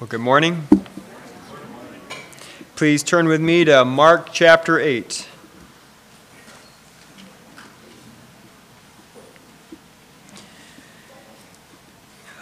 Well, 0.00 0.08
good 0.08 0.22
morning. 0.22 0.66
Please 2.74 3.02
turn 3.02 3.28
with 3.28 3.42
me 3.42 3.66
to 3.66 3.84
Mark 3.84 4.32
chapter 4.32 4.80
8. 4.80 5.28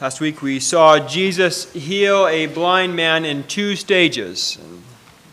Last 0.00 0.20
week 0.20 0.40
we 0.40 0.60
saw 0.60 1.04
Jesus 1.04 1.72
heal 1.72 2.28
a 2.28 2.46
blind 2.46 2.94
man 2.94 3.24
in 3.24 3.42
two 3.42 3.74
stages. 3.74 4.56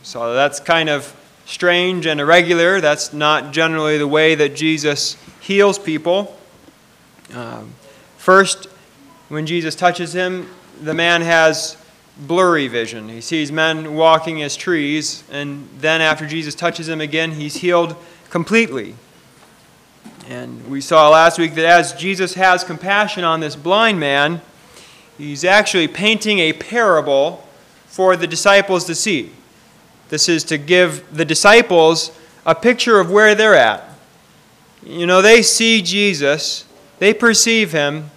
So 0.02 0.34
that's 0.34 0.60
kind 0.60 0.90
of 0.90 1.16
strange 1.46 2.08
and 2.08 2.20
irregular. 2.20 2.82
That's 2.82 3.14
not 3.14 3.54
generally 3.54 4.00
the 4.00 4.08
way 4.08 4.34
that 4.34 4.56
Jesus 4.56 5.16
heals 5.42 5.78
people. 5.78 6.36
Um, 7.36 7.76
first, 8.18 8.66
when 9.30 9.46
Jesus 9.46 9.76
touches 9.76 10.16
him, 10.16 10.50
the 10.82 10.96
man 10.96 11.22
has 11.22 11.78
blurry 12.18 12.68
vision. 12.68 13.10
He 13.10 13.22
sees 13.22 13.52
men 13.52 13.96
walking 13.96 14.42
as 14.42 14.56
trees, 14.56 15.24
and 15.32 15.68
then 15.80 16.02
after 16.02 16.26
Jesus 16.26 16.56
touches 16.56 16.88
him 16.88 17.02
again, 17.02 17.32
he's 17.32 17.58
healed 17.58 17.96
completely. 18.30 18.96
And 20.28 20.68
we 20.70 20.82
saw 20.82 21.10
last 21.10 21.38
week 21.38 21.56
that 21.56 21.66
as 21.66 21.94
Jesus 21.94 22.34
has 22.34 22.64
compassion 22.64 23.24
on 23.24 23.42
this 23.42 23.56
blind 23.56 24.00
man, 24.00 24.42
he's 25.18 25.44
actually 25.44 25.88
painting 25.88 26.40
a 26.40 26.54
parable 26.54 27.48
for 27.86 28.16
the 28.16 28.28
disciples 28.28 28.86
to 28.86 28.96
see. 28.96 29.32
This 30.10 30.28
is 30.30 30.44
to 30.46 30.58
give 30.58 31.16
the 31.16 31.26
disciples 31.26 32.12
a 32.46 32.56
picture 32.56 33.00
of 33.00 33.12
where 33.12 33.36
they're 33.36 33.56
at. 33.56 33.90
You 34.84 35.06
know, 35.06 35.22
they 35.22 35.42
see 35.42 35.82
Jesus, 35.82 36.66
they 37.00 37.14
perceive 37.14 37.72
him, 37.72 38.12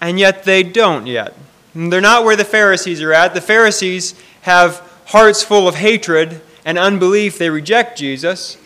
and 0.00 0.18
yet 0.18 0.44
they 0.44 0.62
don't 0.62 1.06
yet. 1.06 1.34
They're 1.74 2.00
not 2.00 2.24
where 2.24 2.36
the 2.36 2.44
Pharisees 2.44 3.00
are 3.00 3.12
at. 3.12 3.34
The 3.34 3.40
Pharisees 3.40 4.14
have 4.42 4.88
hearts 5.06 5.42
full 5.42 5.66
of 5.66 5.76
hatred 5.76 6.40
and 6.64 6.78
unbelief. 6.78 7.38
They 7.38 7.50
reject 7.50 7.98
Jesus. 7.98 8.58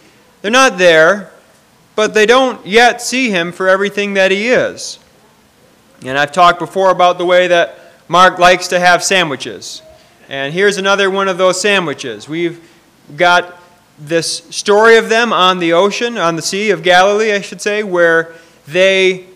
They're 0.42 0.50
not 0.50 0.78
there, 0.78 1.30
but 1.94 2.14
they 2.14 2.26
don't 2.26 2.64
yet 2.66 3.00
see 3.00 3.30
him 3.30 3.52
for 3.52 3.68
everything 3.68 4.14
that 4.14 4.30
he 4.30 4.48
is. 4.48 4.98
And 6.04 6.18
I've 6.18 6.32
talked 6.32 6.58
before 6.58 6.90
about 6.90 7.18
the 7.18 7.24
way 7.24 7.48
that 7.48 7.78
Mark 8.08 8.38
likes 8.38 8.68
to 8.68 8.80
have 8.80 9.02
sandwiches. 9.02 9.82
And 10.28 10.52
here's 10.52 10.76
another 10.76 11.10
one 11.10 11.28
of 11.28 11.38
those 11.38 11.60
sandwiches. 11.60 12.28
We've 12.28 12.68
got 13.16 13.60
this 13.98 14.44
story 14.50 14.96
of 14.96 15.08
them 15.08 15.32
on 15.32 15.58
the 15.58 15.72
ocean, 15.72 16.18
on 16.18 16.36
the 16.36 16.42
Sea 16.42 16.70
of 16.70 16.82
Galilee, 16.82 17.32
I 17.32 17.40
should 17.40 17.62
say, 17.62 17.82
where 17.82 18.34
they, 18.66 19.26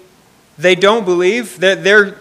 they 0.59 0.75
don't 0.75 1.05
believe. 1.05 1.61
that 1.61 1.83
they're 1.83 2.19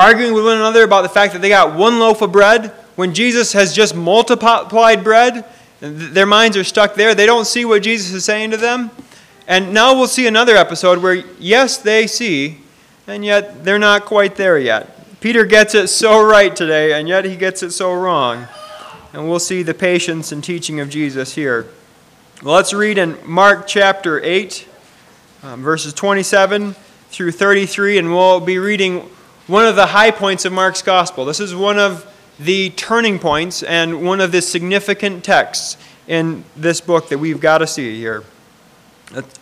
arguing 0.00 0.32
with 0.32 0.44
one 0.44 0.56
another 0.56 0.82
about 0.82 1.02
the 1.02 1.08
fact 1.10 1.34
that 1.34 1.42
they 1.42 1.50
got 1.50 1.76
one 1.76 1.98
loaf 1.98 2.22
of 2.22 2.32
bread 2.32 2.70
when 2.96 3.12
Jesus 3.12 3.52
has 3.52 3.74
just 3.74 3.94
multiplied 3.94 5.04
bread. 5.04 5.44
Their 5.80 6.26
minds 6.26 6.56
are 6.56 6.64
stuck 6.64 6.94
there. 6.94 7.14
They 7.14 7.26
don't 7.26 7.44
see 7.44 7.66
what 7.66 7.82
Jesus 7.82 8.12
is 8.14 8.24
saying 8.24 8.50
to 8.52 8.56
them. 8.56 8.90
And 9.46 9.74
now 9.74 9.94
we'll 9.94 10.06
see 10.06 10.26
another 10.26 10.56
episode 10.56 11.02
where, 11.02 11.14
yes, 11.38 11.76
they 11.76 12.06
see, 12.06 12.60
and 13.06 13.24
yet 13.24 13.64
they're 13.64 13.78
not 13.78 14.06
quite 14.06 14.36
there 14.36 14.58
yet. 14.58 15.20
Peter 15.20 15.44
gets 15.44 15.74
it 15.74 15.88
so 15.88 16.24
right 16.24 16.56
today, 16.56 16.98
and 16.98 17.06
yet 17.06 17.26
he 17.26 17.36
gets 17.36 17.62
it 17.62 17.72
so 17.72 17.92
wrong. 17.92 18.48
And 19.12 19.28
we'll 19.28 19.38
see 19.38 19.62
the 19.62 19.74
patience 19.74 20.32
and 20.32 20.42
teaching 20.42 20.80
of 20.80 20.88
Jesus 20.88 21.34
here. 21.34 21.66
Let's 22.42 22.72
read 22.72 22.96
in 22.96 23.18
Mark 23.26 23.66
chapter 23.66 24.22
8, 24.22 24.66
um, 25.42 25.62
verses 25.62 25.92
27 25.92 26.74
through 27.10 27.32
33, 27.32 27.98
and 27.98 28.10
we'll 28.14 28.40
be 28.40 28.58
reading 28.58 29.10
one 29.50 29.66
of 29.66 29.74
the 29.74 29.86
high 29.86 30.12
points 30.12 30.44
of 30.44 30.52
Mark's 30.52 30.80
gospel. 30.80 31.24
This 31.24 31.40
is 31.40 31.56
one 31.56 31.76
of 31.76 32.06
the 32.38 32.70
turning 32.70 33.18
points 33.18 33.64
and 33.64 34.06
one 34.06 34.20
of 34.20 34.30
the 34.30 34.40
significant 34.40 35.24
texts 35.24 35.76
in 36.06 36.44
this 36.56 36.80
book 36.80 37.08
that 37.08 37.18
we've 37.18 37.40
got 37.40 37.58
to 37.58 37.66
see 37.66 37.98
here. 37.98 38.22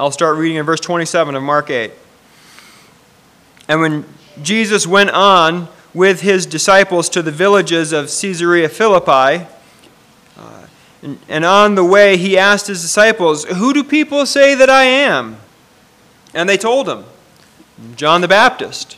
I'll 0.01 0.11
start 0.11 0.39
reading 0.39 0.57
in 0.57 0.65
verse 0.65 0.81
27 0.81 1.35
of 1.35 1.43
Mark 1.43 1.69
8. 1.69 1.93
And 3.69 3.83
when 3.83 4.07
Jesus 4.43 4.87
went 4.87 5.11
on 5.11 5.69
with 5.93 6.23
his 6.23 6.47
disciples 6.47 7.11
to 7.11 7.21
the 7.21 7.31
villages 7.31 7.93
of 7.93 8.07
Caesarea 8.07 8.71
Philippi, 8.71 9.47
uh, 10.39 10.67
and, 11.03 11.19
and 11.29 11.45
on 11.45 11.75
the 11.75 11.85
way 11.85 12.17
he 12.17 12.39
asked 12.39 12.67
his 12.67 12.81
disciples, 12.81 13.45
Who 13.45 13.75
do 13.75 13.85
people 13.85 14.25
say 14.25 14.55
that 14.55 14.71
I 14.71 14.85
am? 14.85 15.37
And 16.33 16.49
they 16.49 16.57
told 16.57 16.89
him, 16.89 17.05
John 17.95 18.23
the 18.23 18.29
Baptist 18.29 18.98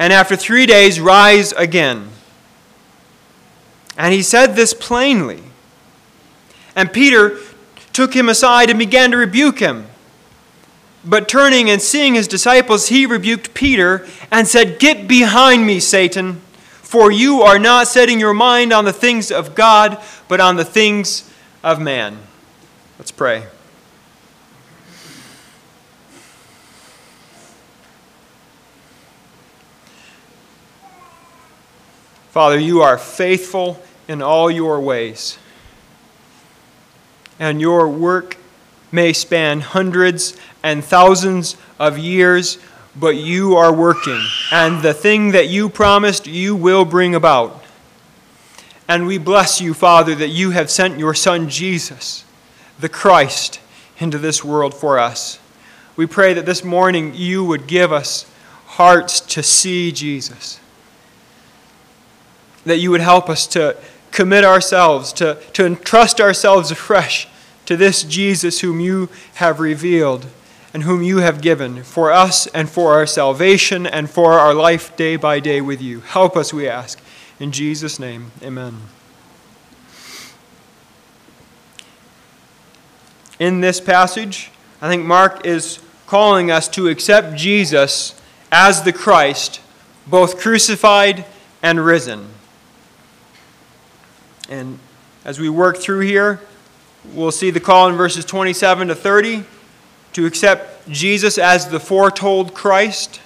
and 0.00 0.14
after 0.14 0.34
three 0.34 0.64
days 0.64 0.98
rise 0.98 1.52
again. 1.52 2.08
And 3.98 4.14
he 4.14 4.22
said 4.22 4.56
this 4.56 4.72
plainly. 4.72 5.42
And 6.74 6.90
Peter 6.90 7.36
took 7.92 8.16
him 8.16 8.30
aside 8.30 8.70
and 8.70 8.78
began 8.78 9.10
to 9.10 9.18
rebuke 9.18 9.58
him. 9.58 9.88
But 11.04 11.28
turning 11.28 11.68
and 11.68 11.82
seeing 11.82 12.14
his 12.14 12.26
disciples, 12.26 12.88
he 12.88 13.04
rebuked 13.04 13.52
Peter 13.52 14.06
and 14.30 14.48
said, 14.48 14.78
Get 14.78 15.06
behind 15.06 15.66
me, 15.66 15.80
Satan, 15.80 16.40
for 16.80 17.12
you 17.12 17.42
are 17.42 17.58
not 17.58 17.86
setting 17.86 18.18
your 18.18 18.34
mind 18.34 18.72
on 18.72 18.86
the 18.86 18.94
things 18.94 19.30
of 19.30 19.54
God, 19.54 20.02
but 20.28 20.40
on 20.40 20.56
the 20.56 20.64
things 20.64 21.30
of 21.62 21.78
man. 21.78 22.16
Let's 22.98 23.12
pray. 23.12 23.48
Father, 32.30 32.60
you 32.60 32.80
are 32.82 32.96
faithful 32.96 33.82
in 34.06 34.22
all 34.22 34.52
your 34.52 34.80
ways. 34.80 35.36
And 37.40 37.60
your 37.60 37.88
work 37.88 38.36
may 38.92 39.12
span 39.12 39.60
hundreds 39.60 40.36
and 40.62 40.84
thousands 40.84 41.56
of 41.80 41.98
years, 41.98 42.58
but 42.94 43.16
you 43.16 43.56
are 43.56 43.72
working. 43.72 44.22
And 44.52 44.80
the 44.80 44.94
thing 44.94 45.32
that 45.32 45.48
you 45.48 45.68
promised, 45.68 46.28
you 46.28 46.54
will 46.54 46.84
bring 46.84 47.16
about. 47.16 47.64
And 48.86 49.08
we 49.08 49.18
bless 49.18 49.60
you, 49.60 49.74
Father, 49.74 50.14
that 50.14 50.28
you 50.28 50.50
have 50.50 50.70
sent 50.70 51.00
your 51.00 51.14
Son 51.14 51.48
Jesus, 51.48 52.24
the 52.78 52.88
Christ, 52.88 53.58
into 53.98 54.18
this 54.18 54.44
world 54.44 54.72
for 54.72 55.00
us. 55.00 55.40
We 55.96 56.06
pray 56.06 56.34
that 56.34 56.46
this 56.46 56.62
morning 56.62 57.12
you 57.12 57.44
would 57.44 57.66
give 57.66 57.92
us 57.92 58.24
hearts 58.66 59.20
to 59.20 59.42
see 59.42 59.90
Jesus 59.90 60.60
that 62.64 62.78
you 62.78 62.90
would 62.90 63.00
help 63.00 63.28
us 63.28 63.46
to 63.48 63.76
commit 64.10 64.44
ourselves, 64.44 65.12
to, 65.14 65.38
to 65.52 65.64
entrust 65.64 66.20
ourselves 66.20 66.70
afresh 66.70 67.28
to 67.66 67.76
this 67.76 68.02
Jesus 68.02 68.60
whom 68.60 68.80
you 68.80 69.08
have 69.34 69.60
revealed 69.60 70.26
and 70.72 70.82
whom 70.82 71.02
you 71.02 71.18
have 71.18 71.40
given 71.40 71.82
for 71.82 72.12
us 72.12 72.46
and 72.48 72.68
for 72.68 72.92
our 72.92 73.06
salvation 73.06 73.86
and 73.86 74.10
for 74.10 74.34
our 74.34 74.54
life 74.54 74.96
day 74.96 75.16
by 75.16 75.40
day 75.40 75.60
with 75.60 75.80
you. 75.80 76.00
Help 76.00 76.36
us, 76.36 76.52
we 76.52 76.68
ask. 76.68 77.00
In 77.38 77.52
Jesus' 77.52 77.98
name, 77.98 78.32
amen. 78.42 78.76
In 83.38 83.60
this 83.60 83.80
passage, 83.80 84.50
I 84.82 84.88
think 84.88 85.04
Mark 85.04 85.46
is 85.46 85.80
calling 86.06 86.50
us 86.50 86.68
to 86.68 86.88
accept 86.88 87.36
Jesus 87.36 88.20
as 88.52 88.82
the 88.82 88.92
Christ, 88.92 89.60
both 90.06 90.38
crucified 90.38 91.24
and 91.62 91.84
risen. 91.84 92.28
And 94.50 94.78
as 95.24 95.38
we 95.38 95.48
work 95.48 95.78
through 95.78 96.00
here, 96.00 96.40
we'll 97.14 97.30
see 97.30 97.50
the 97.50 97.60
call 97.60 97.88
in 97.88 97.94
verses 97.94 98.24
27 98.24 98.88
to 98.88 98.94
30 98.94 99.44
to 100.12 100.26
accept 100.26 100.88
Jesus 100.88 101.38
as 101.38 101.68
the 101.68 101.80
foretold 101.80 102.52
Christ. 102.52 103.20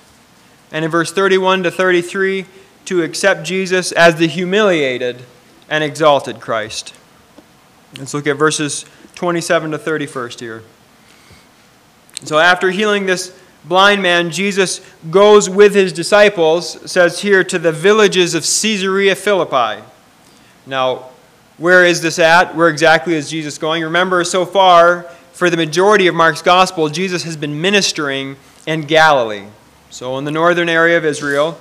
And 0.71 0.85
in 0.85 0.91
verse 0.91 1.12
31 1.12 1.62
to 1.62 1.71
33, 1.71 2.47
to 2.85 3.03
accept 3.03 3.44
Jesus 3.44 3.91
as 3.93 4.17
the 4.17 4.29
humiliated 4.29 5.25
and 5.71 5.82
exalted 5.82 6.41
Christ. 6.41 6.94
Let's 7.99 8.12
look 8.12 8.26
at 8.26 8.37
verses 8.37 8.85
27 9.15 9.71
to 9.71 9.79
30 9.79 10.06
first 10.06 10.41
here. 10.41 10.62
So, 12.25 12.38
after 12.38 12.71
healing 12.71 13.06
this 13.06 13.37
blind 13.65 14.03
man, 14.03 14.31
Jesus 14.31 14.81
goes 15.11 15.49
with 15.49 15.75
his 15.75 15.93
disciples, 15.93 16.91
says 16.91 17.21
here, 17.21 17.44
to 17.44 17.59
the 17.59 17.73
villages 17.73 18.35
of 18.35 18.43
Caesarea 18.43 19.15
Philippi. 19.15 19.82
Now, 20.67 21.11
where 21.58 21.84
is 21.84 22.00
this 22.00 22.18
at? 22.18 22.54
Where 22.54 22.68
exactly 22.68 23.14
is 23.14 23.30
Jesus 23.30 23.58
going? 23.58 23.82
Remember, 23.82 24.24
so 24.24 24.44
far, 24.44 25.02
for 25.32 25.50
the 25.50 25.56
majority 25.56 26.06
of 26.06 26.14
Mark's 26.14 26.42
gospel, 26.42 26.88
Jesus 26.88 27.22
has 27.24 27.36
been 27.36 27.60
ministering 27.60 28.36
in 28.66 28.82
Galilee. 28.82 29.46
So, 29.90 30.18
in 30.18 30.24
the 30.24 30.30
northern 30.30 30.68
area 30.68 30.98
of 30.98 31.04
Israel, 31.04 31.58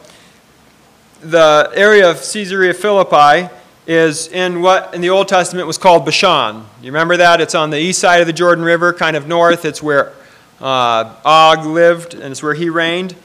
the 1.21 1.71
area 1.75 2.09
of 2.09 2.17
Caesarea 2.17 2.73
Philippi 2.73 3.53
is 3.85 4.27
in 4.29 4.61
what 4.61 4.93
in 4.93 5.01
the 5.01 5.09
Old 5.09 5.27
Testament 5.27 5.67
was 5.67 5.77
called 5.77 6.05
Bashan. 6.05 6.65
You 6.81 6.87
remember 6.91 7.17
that? 7.17 7.41
It's 7.41 7.55
on 7.55 7.69
the 7.69 7.79
east 7.79 7.99
side 7.99 8.21
of 8.21 8.27
the 8.27 8.33
Jordan 8.33 8.63
River, 8.63 8.93
kind 8.93 9.15
of 9.15 9.27
north. 9.27 9.65
It's 9.65 9.83
where 9.83 10.13
uh, 10.59 11.15
Og 11.25 11.65
lived, 11.65 12.13
and 12.13 12.31
it's 12.31 12.41
where 12.41 12.53
he 12.53 12.69
reigned. 12.69 13.15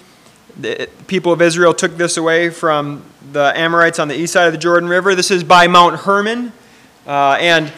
The 0.59 0.89
people 1.07 1.33
of 1.33 1.41
Israel 1.41 1.73
took 1.73 1.97
this 1.97 2.17
away 2.17 2.51
from 2.51 3.05
the 3.31 3.53
Amorites 3.55 4.01
on 4.01 4.09
the 4.09 4.17
east 4.17 4.33
side 4.33 4.47
of 4.47 4.53
the 4.53 4.59
Jordan 4.59 4.89
River. 4.89 5.15
This 5.15 5.31
is 5.31 5.45
by 5.45 5.69
Mount 5.69 6.01
Hermon. 6.01 6.53
Uh, 7.07 7.37
and 7.39 7.73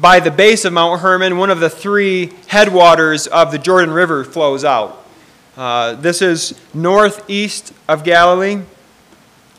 by 0.00 0.18
the 0.18 0.30
base 0.30 0.64
of 0.64 0.72
Mount 0.72 1.02
Hermon, 1.02 1.36
one 1.36 1.50
of 1.50 1.60
the 1.60 1.68
three 1.68 2.32
headwaters 2.46 3.26
of 3.26 3.52
the 3.52 3.58
Jordan 3.58 3.92
River 3.92 4.24
flows 4.24 4.64
out. 4.64 5.04
Uh, 5.58 5.92
this 5.96 6.22
is 6.22 6.58
northeast 6.72 7.74
of 7.86 8.02
Galilee. 8.02 8.62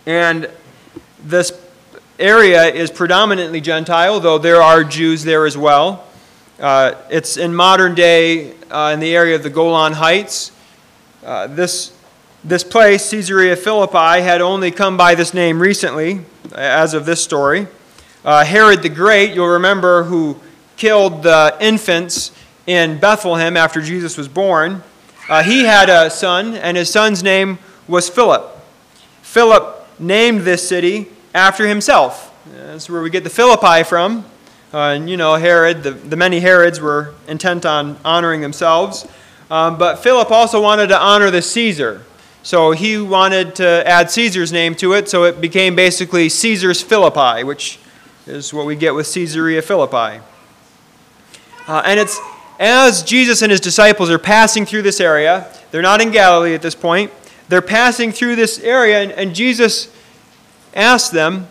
And 0.08 0.50
this 1.24 1.52
area 2.18 2.64
is 2.66 2.90
predominantly 2.90 3.62
Gentile, 3.62 4.19
though 4.19 4.40
there 4.40 4.64
are 4.64 4.84
Jews 4.84 5.24
there 5.24 5.46
as 5.46 5.56
well. 5.56 6.08
Uh, 6.60 6.96
it's 7.12 7.38
in 7.38 7.54
modern 7.54 7.94
day 7.94 8.56
uh, 8.72 8.90
in 8.92 9.00
the 9.00 9.16
area 9.16 9.36
of 9.36 9.44
the 9.44 9.52
Golan 9.52 9.94
Heights. 9.94 10.52
Uh, 11.24 11.46
this, 11.46 11.93
this 12.44 12.63
place, 12.63 13.10
Caesarea 13.10 13.56
Philippi, 13.56 14.22
had 14.22 14.42
only 14.42 14.69
come 14.69 14.98
by 14.98 15.16
this 15.16 15.34
name 15.34 15.62
recently, 15.62 16.22
as 16.54 16.94
of 16.94 17.06
this 17.06 17.24
story. 17.24 17.68
Uh, 18.25 18.44
Herod 18.44 18.81
the 18.81 18.90
Great, 18.90 19.34
you'll 19.34 19.48
remember, 19.48 20.04
who 20.04 20.40
killed 20.75 21.24
the 21.24 21.56
infants 21.62 22.31
in 22.68 23.00
Bethlehem 23.00 23.56
after 23.56 23.81
Jesus 23.81 24.18
was 24.18 24.28
born, 24.28 24.84
uh, 25.30 25.42
he 25.44 25.63
had 25.63 25.90
a 25.90 26.10
son, 26.10 26.56
and 26.56 26.75
his 26.75 26.90
son's 26.90 27.24
name 27.24 27.60
was 27.88 28.10
Philip. 28.10 28.60
Philip 29.22 29.88
named 30.00 30.42
this 30.42 30.68
city 30.68 31.07
after 31.34 31.66
himself. 31.66 32.34
That's 32.51 32.90
where 32.90 33.01
we 33.01 33.10
get 33.10 33.24
the 33.24 33.30
Philippi 33.30 33.84
from. 33.84 34.25
Uh, 34.74 34.95
and 34.95 35.10
you 35.10 35.16
know, 35.16 35.36
Herod, 35.36 35.84
the, 35.84 35.92
the 35.92 36.18
many 36.18 36.42
Herods 36.42 36.81
were 36.81 37.13
intent 37.28 37.66
on 37.66 37.98
honoring 38.04 38.42
themselves. 38.42 39.07
Um, 39.50 39.78
but 39.78 39.98
Philip 39.98 40.30
also 40.31 40.62
wanted 40.62 40.88
to 40.88 41.00
honor 41.00 41.31
the 41.31 41.42
Caesar. 41.42 42.01
So 42.44 42.72
he 42.72 42.98
wanted 42.98 43.56
to 43.56 43.88
add 43.88 44.12
Caesar's 44.12 44.51
name 44.51 44.75
to 44.75 44.94
it, 44.94 45.07
so 45.07 45.24
it 45.24 45.40
became 45.40 45.78
basically 45.78 46.28
Caesar's 46.28 46.81
Philippi, 46.81 47.45
which 47.45 47.80
is 48.28 48.54
what 48.54 48.66
we 48.66 48.75
get 48.75 48.94
with 48.94 49.12
Caesarea 49.13 49.62
Philippi. 49.62 50.22
Uh, 51.68 51.81
and 51.86 52.01
it's 52.01 52.19
as 52.60 53.01
Jesus 53.01 53.42
and 53.42 53.50
his 53.50 53.62
disciples 53.62 54.10
are 54.10 54.19
passing 54.19 54.66
through 54.66 54.81
this 54.81 55.00
area, 55.00 55.48
they're 55.72 55.81
not 55.81 56.01
in 56.01 56.12
Galilee 56.12 56.54
at 56.54 56.62
this 56.62 56.75
point, 56.75 57.12
they're 57.48 57.62
passing 57.62 58.12
through 58.12 58.36
this 58.36 58.60
area, 58.60 59.01
and, 59.01 59.12
and 59.13 59.34
Jesus 59.34 59.94
asks 60.74 61.10
them, 61.10 61.48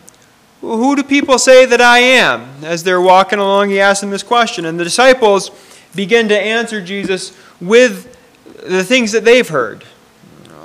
Who 0.61 0.95
do 0.95 1.03
people 1.03 1.39
say 1.39 1.65
that 1.65 1.81
I 1.81 2.01
am? 2.01 2.63
As 2.63 2.85
they're 2.85 3.01
walking 3.01 3.39
along, 3.39 3.71
he 3.71 3.81
asks 3.81 4.03
them 4.03 4.11
this 4.11 4.23
question. 4.23 4.67
And 4.67 4.79
the 4.79 4.85
disciples 4.85 5.51
begin 5.95 6.29
to 6.29 6.39
answer 6.39 6.83
Jesus 6.83 7.37
with 7.61 8.15
the 8.67 8.85
things 8.85 9.13
that 9.13 9.25
they've 9.25 9.49
heard. 9.49 9.85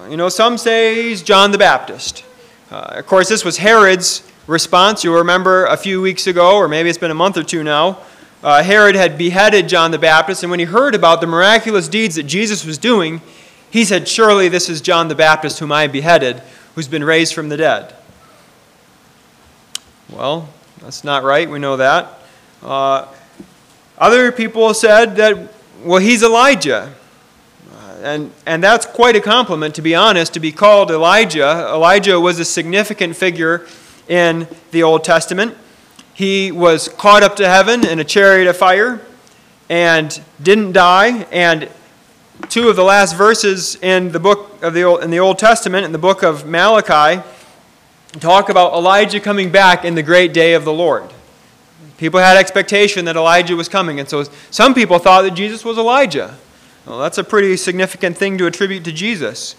You 0.10 0.16
know, 0.16 0.30
some 0.30 0.58
say 0.58 1.10
he's 1.10 1.22
John 1.22 1.52
the 1.52 1.58
Baptist. 1.58 2.24
Uh, 2.72 2.94
of 2.96 3.08
course, 3.08 3.28
this 3.28 3.44
was 3.44 3.58
Herod's 3.58 4.30
response. 4.48 5.04
You'll 5.04 5.18
remember 5.18 5.66
a 5.66 5.76
few 5.76 6.02
weeks 6.02 6.28
ago, 6.28 6.56
or 6.56 6.70
maybe 6.70 6.88
it's 6.90 6.98
been 6.98 7.12
a 7.12 7.16
month 7.16 7.36
or 7.36 7.44
two 7.44 7.64
now, 7.64 8.00
uh, 8.44 8.64
Herod 8.64 8.96
had 8.96 9.18
beheaded 9.18 9.68
John 9.68 9.92
the 9.92 9.98
Baptist, 9.98 10.44
and 10.44 10.50
when 10.50 10.60
he 10.60 10.66
heard 10.66 10.96
about 10.96 11.20
the 11.20 11.28
miraculous 11.28 11.88
deeds 11.88 12.16
that 12.16 12.24
Jesus 12.24 12.66
was 12.66 12.78
doing, 12.78 13.22
he 13.70 13.84
said, 13.84 14.08
Surely 14.08 14.48
this 14.48 14.70
is 14.70 14.80
John 14.80 15.08
the 15.08 15.16
Baptist, 15.16 15.60
whom 15.60 15.72
I 15.72 15.88
beheaded, 15.88 16.42
who's 16.76 16.88
been 16.88 17.04
raised 17.04 17.34
from 17.34 17.50
the 17.50 17.58
dead. 17.58 17.94
Well, 20.10 20.48
that's 20.80 21.04
not 21.04 21.24
right. 21.24 21.50
We 21.50 21.60
know 21.60 21.78
that. 21.78 22.20
Uh, 22.64 23.08
other 23.98 24.32
people 24.32 24.74
said 24.74 25.18
that, 25.18 25.52
well, 25.84 26.00
he's 26.00 26.24
Elijah. 26.24 26.94
And, 28.04 28.32
and 28.46 28.64
that's 28.64 28.86
quite 28.86 29.16
a 29.16 29.22
compliment, 29.22 29.74
to 29.76 29.82
be 29.82 29.96
honest, 29.96 30.34
to 30.36 30.40
be 30.40 30.52
called 30.52 30.92
Elijah. 30.92 31.68
Elijah 31.74 32.20
was 32.20 32.40
a 32.40 32.46
significant 32.46 33.16
figure 33.16 33.66
in 34.08 34.48
the 34.72 34.84
Old 34.84 35.04
Testament. 35.04 35.58
He 36.14 36.52
was 36.52 36.90
caught 36.90 37.24
up 37.24 37.36
to 37.38 37.48
heaven 37.48 37.86
in 37.86 38.00
a 38.00 38.04
chariot 38.04 38.48
of 38.48 38.56
fire 38.56 39.02
and 39.70 40.22
didn't 40.42 40.74
die. 40.74 41.24
And 41.32 41.70
two 42.50 42.70
of 42.70 42.76
the 42.76 42.84
last 42.84 43.16
verses 43.16 43.76
in 43.82 44.12
the 44.12 44.20
book 44.20 44.62
of 44.62 44.74
the 44.74 44.84
Old, 44.84 45.04
in 45.04 45.10
the 45.10 45.20
Old 45.20 45.40
Testament, 45.40 45.86
in 45.86 45.92
the 45.92 45.98
book 45.98 46.24
of 46.24 46.46
Malachi, 46.46 47.24
talk 48.20 48.50
about 48.50 48.74
Elijah 48.74 49.20
coming 49.20 49.52
back 49.52 49.86
in 49.86 49.96
the 49.96 50.04
great 50.04 50.34
day 50.34 50.54
of 50.54 50.66
the 50.66 50.74
Lord. 50.74 51.04
People 51.98 52.20
had 52.20 52.38
expectation 52.38 53.06
that 53.06 53.16
Elijah 53.16 53.56
was 53.56 53.68
coming, 53.68 54.00
and 54.00 54.08
so 54.08 54.24
some 54.52 54.76
people 54.76 55.00
thought 55.00 55.24
that 55.24 55.32
Jesus 55.32 55.66
was 55.66 55.80
Elijah. 55.80 56.38
Well, 56.88 57.00
that's 57.00 57.18
a 57.18 57.24
pretty 57.24 57.58
significant 57.58 58.18
thing 58.18 58.38
to 58.38 58.48
attribute 58.48 58.84
to 58.86 58.92
Jesus. 58.92 59.56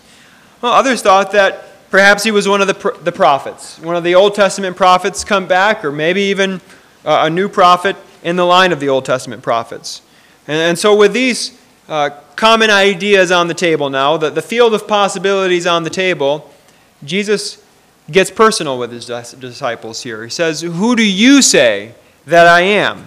Well, 0.63 0.73
others 0.73 1.03
thought 1.03 1.31
that 1.33 1.69
Perhaps 1.91 2.23
he 2.23 2.31
was 2.31 2.47
one 2.47 2.61
of 2.61 2.67
the, 2.67 2.99
the 3.03 3.13
prophets, 3.13 3.79
one 3.79 3.97
of 3.97 4.05
the 4.05 4.15
Old 4.15 4.35
Testament 4.35 4.77
prophets 4.77 5.25
come 5.25 5.47
back, 5.47 5.85
or 5.85 5.91
maybe 5.91 6.21
even 6.23 6.61
uh, 7.05 7.23
a 7.23 7.31
new 7.31 7.49
prophet 7.49 7.97
in 8.23 8.37
the 8.37 8.45
line 8.45 8.73
of 8.73 8.81
the 8.81 8.91
Old 8.91 9.07
Testament 9.07 9.43
prophets. 9.43 10.03
And, 10.47 10.59
and 10.59 10.79
so, 10.79 10.95
with 10.95 11.15
these 11.15 11.59
uh, 11.89 12.11
common 12.37 12.69
ideas 12.69 13.33
on 13.33 13.49
the 13.49 13.55
table 13.55 13.89
now, 13.89 14.19
the, 14.19 14.29
the 14.29 14.43
field 14.43 14.75
of 14.75 14.87
possibilities 14.87 15.67
on 15.67 15.83
the 15.83 15.91
table, 15.91 16.51
Jesus 17.03 17.65
gets 18.11 18.31
personal 18.31 18.79
with 18.79 18.93
his 18.93 19.07
disciples 19.07 20.03
here. 20.03 20.25
He 20.25 20.31
says, 20.31 20.61
Who 20.61 20.95
do 20.95 21.03
you 21.03 21.41
say 21.41 21.95
that 22.27 22.47
I 22.47 22.61
am? 22.61 23.07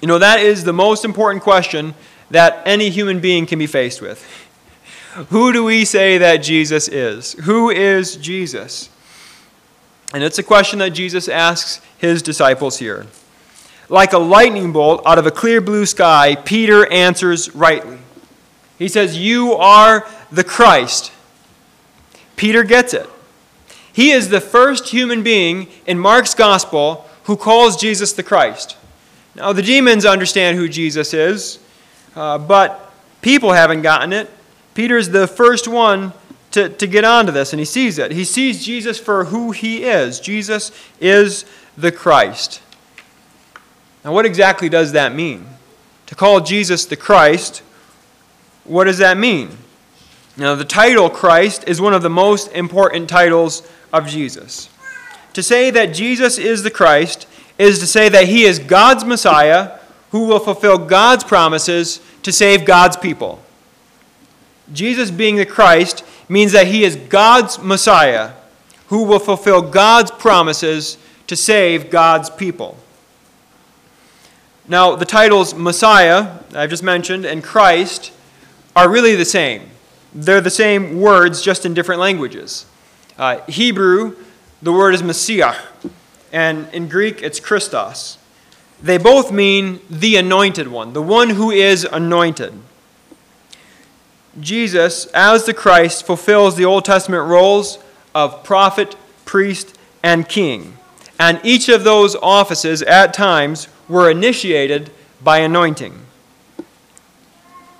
You 0.00 0.08
know, 0.08 0.18
that 0.18 0.40
is 0.40 0.64
the 0.64 0.72
most 0.72 1.04
important 1.04 1.42
question 1.42 1.94
that 2.30 2.62
any 2.64 2.90
human 2.90 3.20
being 3.20 3.46
can 3.46 3.58
be 3.58 3.66
faced 3.66 4.00
with. 4.00 4.24
Who 5.30 5.52
do 5.52 5.64
we 5.64 5.84
say 5.84 6.18
that 6.18 6.38
Jesus 6.38 6.88
is? 6.88 7.32
Who 7.44 7.70
is 7.70 8.16
Jesus? 8.16 8.88
And 10.14 10.22
it's 10.22 10.38
a 10.38 10.42
question 10.42 10.78
that 10.78 10.90
Jesus 10.90 11.28
asks 11.28 11.80
his 11.98 12.22
disciples 12.22 12.78
here. 12.78 13.06
Like 13.88 14.12
a 14.12 14.18
lightning 14.18 14.72
bolt 14.72 15.02
out 15.04 15.18
of 15.18 15.26
a 15.26 15.32
clear 15.32 15.60
blue 15.60 15.86
sky, 15.86 16.36
Peter 16.36 16.90
answers 16.92 17.54
rightly. 17.54 17.98
He 18.78 18.88
says, 18.88 19.18
You 19.18 19.52
are 19.54 20.06
the 20.30 20.44
Christ. 20.44 21.12
Peter 22.36 22.62
gets 22.62 22.94
it. 22.94 23.08
He 23.92 24.12
is 24.12 24.28
the 24.28 24.40
first 24.40 24.88
human 24.88 25.22
being 25.22 25.68
in 25.86 25.98
Mark's 25.98 26.34
gospel 26.34 27.06
who 27.24 27.36
calls 27.36 27.76
Jesus 27.76 28.12
the 28.12 28.22
Christ. 28.22 28.76
Now, 29.34 29.52
the 29.52 29.62
demons 29.62 30.04
understand 30.04 30.56
who 30.56 30.68
Jesus 30.68 31.12
is, 31.12 31.58
uh, 32.14 32.38
but 32.38 32.92
people 33.22 33.52
haven't 33.52 33.82
gotten 33.82 34.12
it. 34.12 34.30
Peter's 34.74 35.10
the 35.10 35.26
first 35.26 35.68
one 35.68 36.12
to, 36.52 36.68
to 36.68 36.86
get 36.86 37.04
onto 37.04 37.32
this, 37.32 37.52
and 37.52 37.60
he 37.60 37.64
sees 37.64 37.98
it. 37.98 38.12
He 38.12 38.24
sees 38.24 38.64
Jesus 38.64 38.98
for 38.98 39.26
who 39.26 39.52
he 39.52 39.84
is. 39.84 40.20
Jesus 40.20 40.72
is 41.00 41.44
the 41.76 41.92
Christ. 41.92 42.60
Now, 44.04 44.12
what 44.12 44.26
exactly 44.26 44.68
does 44.68 44.92
that 44.92 45.14
mean? 45.14 45.46
To 46.06 46.14
call 46.14 46.40
Jesus 46.40 46.84
the 46.86 46.96
Christ, 46.96 47.62
what 48.64 48.84
does 48.84 48.98
that 48.98 49.16
mean? 49.16 49.56
Now, 50.36 50.54
the 50.54 50.64
title 50.64 51.10
Christ 51.10 51.64
is 51.66 51.80
one 51.80 51.92
of 51.92 52.02
the 52.02 52.10
most 52.10 52.50
important 52.52 53.08
titles 53.08 53.68
of 53.92 54.06
Jesus. 54.06 54.68
To 55.34 55.42
say 55.42 55.70
that 55.70 55.94
Jesus 55.94 56.38
is 56.38 56.62
the 56.62 56.70
Christ 56.70 57.28
is 57.58 57.78
to 57.80 57.86
say 57.86 58.08
that 58.08 58.26
he 58.26 58.44
is 58.44 58.58
God's 58.58 59.04
Messiah 59.04 59.79
who 60.10 60.26
will 60.26 60.40
fulfill 60.40 60.78
God's 60.78 61.24
promises 61.24 62.00
to 62.22 62.32
save 62.32 62.64
God's 62.64 62.96
people. 62.96 63.40
Jesus 64.72 65.10
being 65.10 65.36
the 65.36 65.46
Christ 65.46 66.04
means 66.28 66.52
that 66.52 66.68
he 66.68 66.84
is 66.84 66.96
God's 66.96 67.58
Messiah 67.58 68.32
who 68.88 69.04
will 69.04 69.20
fulfill 69.20 69.62
God's 69.62 70.10
promises 70.10 70.98
to 71.28 71.36
save 71.36 71.90
God's 71.90 72.28
people. 72.28 72.76
Now, 74.66 74.96
the 74.96 75.04
titles 75.04 75.54
Messiah, 75.54 76.38
I've 76.54 76.70
just 76.70 76.82
mentioned, 76.82 77.24
and 77.24 77.42
Christ 77.42 78.12
are 78.74 78.88
really 78.88 79.14
the 79.14 79.24
same. 79.24 79.70
They're 80.12 80.40
the 80.40 80.50
same 80.50 81.00
words, 81.00 81.40
just 81.40 81.64
in 81.64 81.72
different 81.72 82.00
languages. 82.00 82.66
Uh, 83.16 83.40
Hebrew, 83.46 84.16
the 84.60 84.72
word 84.72 84.94
is 84.94 85.04
Messiah, 85.04 85.54
and 86.32 86.68
in 86.72 86.88
Greek, 86.88 87.22
it's 87.22 87.38
Christos. 87.38 88.18
They 88.82 88.98
both 88.98 89.30
mean 89.30 89.80
the 89.90 90.16
anointed 90.16 90.68
one, 90.68 90.92
the 90.92 91.02
one 91.02 91.30
who 91.30 91.50
is 91.50 91.84
anointed. 91.84 92.54
Jesus, 94.38 95.06
as 95.06 95.44
the 95.44 95.54
Christ, 95.54 96.06
fulfills 96.06 96.56
the 96.56 96.64
Old 96.64 96.84
Testament 96.84 97.28
roles 97.28 97.78
of 98.14 98.42
prophet, 98.44 98.96
priest, 99.24 99.76
and 100.02 100.28
king. 100.28 100.76
And 101.18 101.40
each 101.42 101.68
of 101.68 101.84
those 101.84 102.16
offices 102.16 102.80
at 102.82 103.12
times 103.12 103.68
were 103.88 104.10
initiated 104.10 104.90
by 105.22 105.38
anointing. 105.38 106.06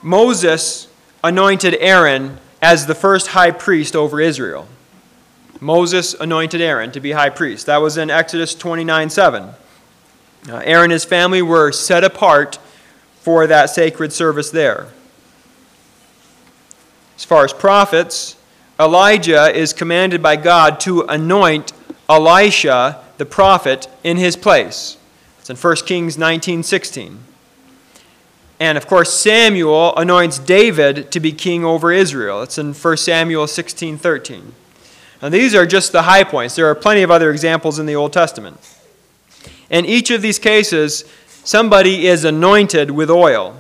Moses 0.02 0.88
anointed 1.25 1.76
Aaron 1.80 2.38
as 2.61 2.87
the 2.87 2.95
first 2.95 3.28
high 3.28 3.50
priest 3.50 3.97
over 3.97 4.21
Israel. 4.21 4.66
Moses 5.61 6.14
anointed 6.14 6.61
Aaron 6.61 6.90
to 6.92 7.00
be 7.00 7.12
high 7.12 7.30
priest. 7.30 7.66
That 7.66 7.78
was 7.78 7.97
in 7.97 8.11
Exodus 8.11 8.54
29 8.54 9.11
7. 9.11 9.50
Uh, 10.49 10.56
Aaron 10.64 10.85
and 10.85 10.92
his 10.92 11.04
family 11.04 11.42
were 11.42 11.70
set 11.73 12.02
apart 12.02 12.59
for 13.20 13.47
that 13.47 13.70
sacred 13.70 14.12
service 14.12 14.50
there. 14.50 14.88
As 17.16 17.25
far 17.25 17.44
as 17.44 17.52
prophets, 17.52 18.37
Elijah 18.78 19.54
is 19.54 19.75
commanded 19.75 20.23
by 20.23 20.37
God 20.37 20.80
to 20.80 21.02
anoint 21.02 21.73
Elisha, 22.09 23.04
the 23.18 23.26
prophet, 23.26 23.88
in 24.02 24.16
his 24.16 24.37
place. 24.37 24.97
It's 25.38 25.50
in 25.50 25.56
1 25.56 25.76
Kings 25.87 26.16
19 26.16 26.62
16. 26.62 27.18
And 28.59 28.76
of 28.78 28.87
course, 28.87 29.12
Samuel 29.12 29.94
anoints 29.97 30.38
David 30.38 31.11
to 31.12 31.20
be 31.20 31.32
king 31.32 31.64
over 31.64 31.92
Israel. 31.92 32.42
It's 32.42 32.59
in 32.59 32.73
1 32.73 32.97
Samuel 32.97 33.47
16 33.47 33.99
13. 33.99 34.54
Now, 35.20 35.28
these 35.28 35.54
are 35.54 35.66
just 35.66 35.92
the 35.92 36.02
high 36.02 36.25
points. 36.25 36.56
There 36.56 36.66
are 36.66 36.75
plenty 36.75 37.02
of 37.02 37.11
other 37.11 37.30
examples 37.30 37.78
in 37.78 37.85
the 37.85 37.94
Old 37.94 38.14
Testament. 38.14 38.59
In 39.71 39.87
each 39.87 40.11
of 40.11 40.21
these 40.21 40.39
cases, 40.39 41.05
somebody 41.45 42.07
is 42.07 42.25
anointed 42.25 42.91
with 42.91 43.09
oil. 43.09 43.57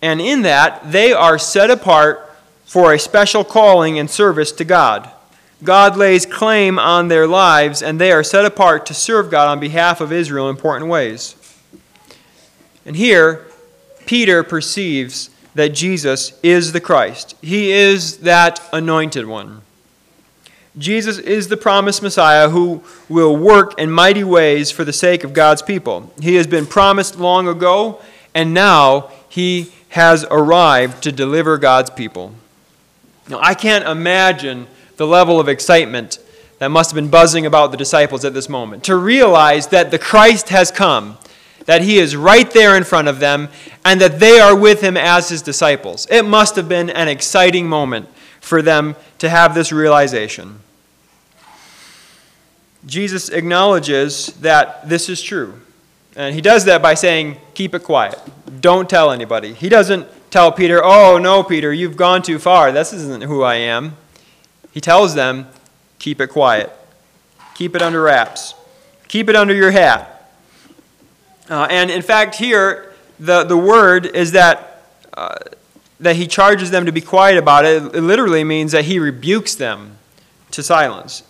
And 0.00 0.20
in 0.20 0.42
that, 0.42 0.92
they 0.92 1.12
are 1.12 1.38
set 1.38 1.70
apart 1.70 2.24
for 2.64 2.92
a 2.92 2.98
special 2.98 3.44
calling 3.44 3.98
and 3.98 4.08
service 4.08 4.52
to 4.52 4.64
God. 4.64 5.10
God 5.64 5.96
lays 5.96 6.24
claim 6.24 6.78
on 6.78 7.08
their 7.08 7.26
lives, 7.26 7.82
and 7.82 8.00
they 8.00 8.12
are 8.12 8.22
set 8.22 8.44
apart 8.44 8.86
to 8.86 8.94
serve 8.94 9.30
God 9.30 9.48
on 9.48 9.58
behalf 9.58 10.00
of 10.00 10.12
Israel 10.12 10.48
in 10.48 10.54
important 10.54 10.88
ways. 10.88 11.34
And 12.86 12.94
here, 12.94 13.46
Peter 14.06 14.44
perceives 14.44 15.30
that 15.54 15.70
Jesus 15.70 16.38
is 16.42 16.72
the 16.72 16.80
Christ. 16.80 17.34
He 17.42 17.72
is 17.72 18.18
that 18.18 18.60
anointed 18.72 19.26
one. 19.26 19.62
Jesus 20.78 21.18
is 21.18 21.48
the 21.48 21.56
promised 21.56 22.02
Messiah 22.02 22.48
who 22.48 22.82
will 23.08 23.36
work 23.36 23.78
in 23.78 23.90
mighty 23.90 24.22
ways 24.22 24.70
for 24.70 24.84
the 24.84 24.92
sake 24.92 25.24
of 25.24 25.32
God's 25.32 25.60
people. 25.60 26.12
He 26.20 26.36
has 26.36 26.46
been 26.46 26.66
promised 26.66 27.18
long 27.18 27.48
ago, 27.48 28.00
and 28.34 28.54
now 28.54 29.10
he 29.28 29.72
has 29.90 30.24
arrived 30.30 31.02
to 31.02 31.12
deliver 31.12 31.58
God's 31.58 31.90
people. 31.90 32.32
Now, 33.28 33.40
I 33.42 33.54
can't 33.54 33.86
imagine 33.86 34.68
the 34.96 35.06
level 35.06 35.40
of 35.40 35.48
excitement 35.48 36.18
that 36.58 36.70
must 36.70 36.90
have 36.90 36.94
been 36.94 37.10
buzzing 37.10 37.46
about 37.46 37.70
the 37.70 37.76
disciples 37.76 38.24
at 38.24 38.34
this 38.34 38.48
moment 38.48 38.84
to 38.84 38.96
realize 38.96 39.68
that 39.68 39.90
the 39.90 39.98
Christ 39.98 40.48
has 40.50 40.70
come, 40.70 41.18
that 41.66 41.82
he 41.82 41.98
is 41.98 42.16
right 42.16 42.50
there 42.50 42.76
in 42.76 42.84
front 42.84 43.08
of 43.08 43.20
them, 43.20 43.48
and 43.84 44.00
that 44.00 44.20
they 44.20 44.38
are 44.38 44.56
with 44.56 44.80
him 44.80 44.96
as 44.96 45.28
his 45.28 45.42
disciples. 45.42 46.06
It 46.10 46.24
must 46.24 46.56
have 46.56 46.68
been 46.68 46.90
an 46.90 47.08
exciting 47.08 47.68
moment 47.68 48.08
for 48.40 48.62
them 48.62 48.96
to 49.18 49.28
have 49.28 49.54
this 49.54 49.72
realization. 49.72 50.60
Jesus 52.88 53.28
acknowledges 53.28 54.28
that 54.40 54.88
this 54.88 55.10
is 55.10 55.22
true. 55.22 55.60
And 56.16 56.34
he 56.34 56.40
does 56.40 56.64
that 56.64 56.80
by 56.80 56.94
saying, 56.94 57.36
Keep 57.54 57.74
it 57.74 57.84
quiet. 57.84 58.18
Don't 58.60 58.88
tell 58.88 59.12
anybody. 59.12 59.52
He 59.52 59.68
doesn't 59.68 60.08
tell 60.30 60.50
Peter, 60.50 60.80
Oh, 60.82 61.18
no, 61.18 61.42
Peter, 61.42 61.72
you've 61.72 61.96
gone 61.98 62.22
too 62.22 62.38
far. 62.38 62.72
This 62.72 62.92
isn't 62.94 63.22
who 63.24 63.42
I 63.42 63.56
am. 63.56 63.96
He 64.72 64.80
tells 64.80 65.14
them, 65.14 65.48
Keep 65.98 66.20
it 66.22 66.28
quiet. 66.28 66.72
Keep 67.54 67.76
it 67.76 67.82
under 67.82 68.00
wraps. 68.00 68.54
Keep 69.06 69.28
it 69.28 69.36
under 69.36 69.54
your 69.54 69.70
hat. 69.70 70.32
Uh, 71.50 71.66
and 71.70 71.90
in 71.90 72.02
fact, 72.02 72.36
here, 72.36 72.94
the, 73.20 73.44
the 73.44 73.56
word 73.56 74.06
is 74.06 74.32
that, 74.32 74.84
uh, 75.14 75.36
that 76.00 76.16
he 76.16 76.26
charges 76.26 76.70
them 76.70 76.86
to 76.86 76.92
be 76.92 77.00
quiet 77.00 77.36
about 77.36 77.66
it. 77.66 77.82
It 77.94 78.00
literally 78.00 78.44
means 78.44 78.72
that 78.72 78.86
he 78.86 78.98
rebukes 78.98 79.54
them 79.54 79.98
to 80.52 80.62
silence. 80.62 81.22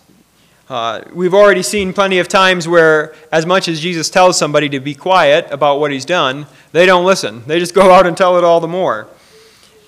Uh, 0.69 1.01
we've 1.13 1.33
already 1.33 1.63
seen 1.63 1.93
plenty 1.93 2.19
of 2.19 2.27
times 2.27 2.67
where, 2.67 3.15
as 3.31 3.43
much 3.43 3.67
as 3.67 3.81
Jesus 3.81 4.07
tells 4.07 4.37
somebody 4.37 4.69
to 4.69 4.79
be 4.79 4.93
quiet 4.93 5.47
about 5.49 5.79
what 5.79 5.91
he's 5.91 6.05
done, 6.05 6.45
they 6.73 6.85
don't 6.85 7.05
listen. 7.05 7.41
They 7.47 7.57
just 7.57 7.73
go 7.81 7.91
out 7.91 8.05
and 8.05 8.15
tell 8.15 8.37
it 8.37 8.43
all 8.43 8.59
the 8.59 8.67
more. 8.67 9.07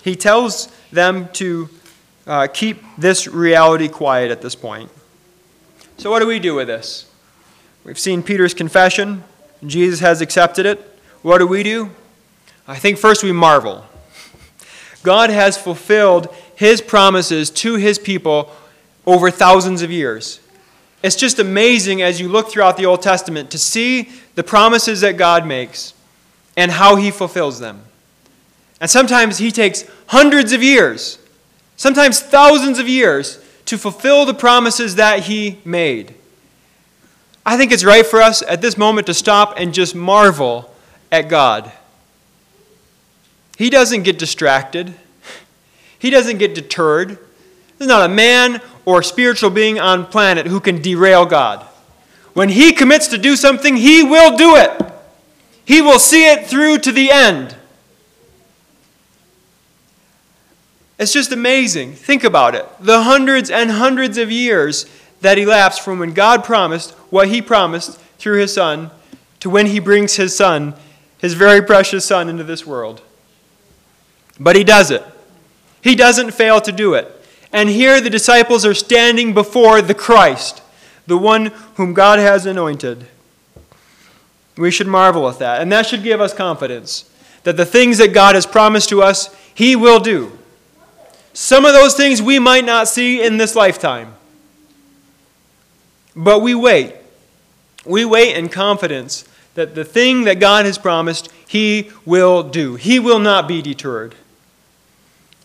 He 0.02 0.16
tells 0.16 0.66
them 0.90 1.28
to 1.34 1.70
uh, 2.26 2.48
keep 2.52 2.82
this 2.98 3.28
reality 3.28 3.86
quiet 3.86 4.32
at 4.32 4.42
this 4.42 4.56
point. 4.56 4.90
So, 5.98 6.10
what 6.10 6.18
do 6.18 6.26
we 6.26 6.40
do 6.40 6.56
with 6.56 6.66
this? 6.66 7.08
We've 7.84 7.98
seen 7.98 8.24
Peter's 8.24 8.54
confession, 8.54 9.22
Jesus 9.64 10.00
has 10.00 10.20
accepted 10.20 10.66
it. 10.66 10.80
What 11.22 11.38
do 11.38 11.46
we 11.46 11.62
do? 11.62 11.90
I 12.66 12.76
think 12.76 12.98
first 12.98 13.22
we 13.22 13.30
marvel. 13.30 13.86
God 15.04 15.30
has 15.30 15.56
fulfilled 15.56 16.34
his 16.56 16.80
promises 16.80 17.50
to 17.50 17.76
his 17.76 18.00
people 18.00 18.52
over 19.06 19.30
thousands 19.30 19.82
of 19.82 19.90
years. 19.92 20.40
It's 21.02 21.16
just 21.16 21.38
amazing 21.38 22.00
as 22.00 22.20
you 22.20 22.28
look 22.28 22.50
throughout 22.50 22.76
the 22.76 22.86
Old 22.86 23.02
Testament 23.02 23.50
to 23.50 23.58
see 23.58 24.10
the 24.34 24.44
promises 24.44 25.00
that 25.00 25.16
God 25.16 25.46
makes 25.46 25.94
and 26.56 26.70
how 26.70 26.96
he 26.96 27.10
fulfills 27.10 27.58
them. 27.58 27.82
And 28.80 28.90
sometimes 28.90 29.38
he 29.38 29.50
takes 29.50 29.84
hundreds 30.06 30.52
of 30.52 30.62
years, 30.62 31.18
sometimes 31.76 32.20
thousands 32.20 32.78
of 32.78 32.88
years, 32.88 33.42
to 33.66 33.78
fulfill 33.78 34.26
the 34.26 34.34
promises 34.34 34.96
that 34.96 35.20
he 35.24 35.58
made. 35.64 36.14
I 37.44 37.56
think 37.56 37.72
it's 37.72 37.84
right 37.84 38.06
for 38.06 38.20
us 38.20 38.42
at 38.42 38.60
this 38.60 38.76
moment 38.76 39.06
to 39.08 39.14
stop 39.14 39.54
and 39.56 39.74
just 39.74 39.94
marvel 39.94 40.72
at 41.10 41.28
God. 41.28 41.72
He 43.58 43.70
doesn't 43.70 44.02
get 44.02 44.18
distracted. 44.18 44.94
He 45.98 46.10
doesn't 46.10 46.38
get 46.38 46.54
deterred. 46.54 47.18
There's 47.78 47.88
not 47.88 48.08
a 48.08 48.12
man 48.12 48.60
or 48.84 49.02
spiritual 49.02 49.50
being 49.50 49.78
on 49.78 50.06
planet 50.06 50.46
who 50.46 50.60
can 50.60 50.82
derail 50.82 51.26
God. 51.26 51.66
When 52.34 52.48
he 52.48 52.72
commits 52.72 53.08
to 53.08 53.18
do 53.18 53.36
something, 53.36 53.76
he 53.76 54.02
will 54.02 54.36
do 54.36 54.56
it. 54.56 54.92
He 55.64 55.80
will 55.82 55.98
see 55.98 56.30
it 56.30 56.46
through 56.46 56.78
to 56.78 56.92
the 56.92 57.10
end. 57.10 57.54
It's 60.98 61.12
just 61.12 61.32
amazing. 61.32 61.94
Think 61.94 62.24
about 62.24 62.54
it. 62.54 62.66
The 62.80 63.02
hundreds 63.02 63.50
and 63.50 63.70
hundreds 63.72 64.18
of 64.18 64.30
years 64.30 64.86
that 65.20 65.38
elapsed 65.38 65.80
from 65.80 65.98
when 65.98 66.14
God 66.14 66.44
promised 66.44 66.92
what 67.10 67.28
he 67.28 67.42
promised 67.42 67.98
through 68.18 68.40
his 68.40 68.54
son 68.54 68.90
to 69.40 69.50
when 69.50 69.66
he 69.66 69.80
brings 69.80 70.16
his 70.16 70.36
son, 70.36 70.74
his 71.18 71.34
very 71.34 71.60
precious 71.62 72.04
son, 72.04 72.28
into 72.28 72.44
this 72.44 72.66
world. 72.66 73.02
But 74.38 74.56
he 74.56 74.64
does 74.64 74.90
it. 74.90 75.04
He 75.80 75.94
doesn't 75.94 76.32
fail 76.32 76.60
to 76.60 76.72
do 76.72 76.94
it. 76.94 77.21
And 77.52 77.68
here 77.68 78.00
the 78.00 78.10
disciples 78.10 78.64
are 78.64 78.74
standing 78.74 79.34
before 79.34 79.82
the 79.82 79.94
Christ, 79.94 80.62
the 81.06 81.18
one 81.18 81.46
whom 81.74 81.92
God 81.92 82.18
has 82.18 82.46
anointed. 82.46 83.06
We 84.56 84.70
should 84.70 84.86
marvel 84.86 85.28
at 85.28 85.38
that. 85.38 85.60
And 85.60 85.70
that 85.72 85.86
should 85.86 86.02
give 86.02 86.20
us 86.20 86.34
confidence 86.34 87.10
that 87.44 87.56
the 87.56 87.66
things 87.66 87.98
that 87.98 88.12
God 88.12 88.34
has 88.34 88.46
promised 88.46 88.88
to 88.90 89.02
us, 89.02 89.34
He 89.54 89.76
will 89.76 90.00
do. 90.00 90.38
Some 91.32 91.64
of 91.64 91.72
those 91.72 91.94
things 91.94 92.22
we 92.22 92.38
might 92.38 92.64
not 92.64 92.88
see 92.88 93.22
in 93.22 93.36
this 93.36 93.56
lifetime. 93.56 94.14
But 96.14 96.40
we 96.40 96.54
wait. 96.54 96.94
We 97.84 98.04
wait 98.04 98.36
in 98.36 98.48
confidence 98.48 99.24
that 99.54 99.74
the 99.74 99.84
thing 99.84 100.24
that 100.24 100.38
God 100.38 100.66
has 100.66 100.78
promised, 100.78 101.30
He 101.48 101.90
will 102.04 102.42
do. 102.42 102.76
He 102.76 102.98
will 102.98 103.18
not 103.18 103.48
be 103.48 103.60
deterred. 103.62 104.14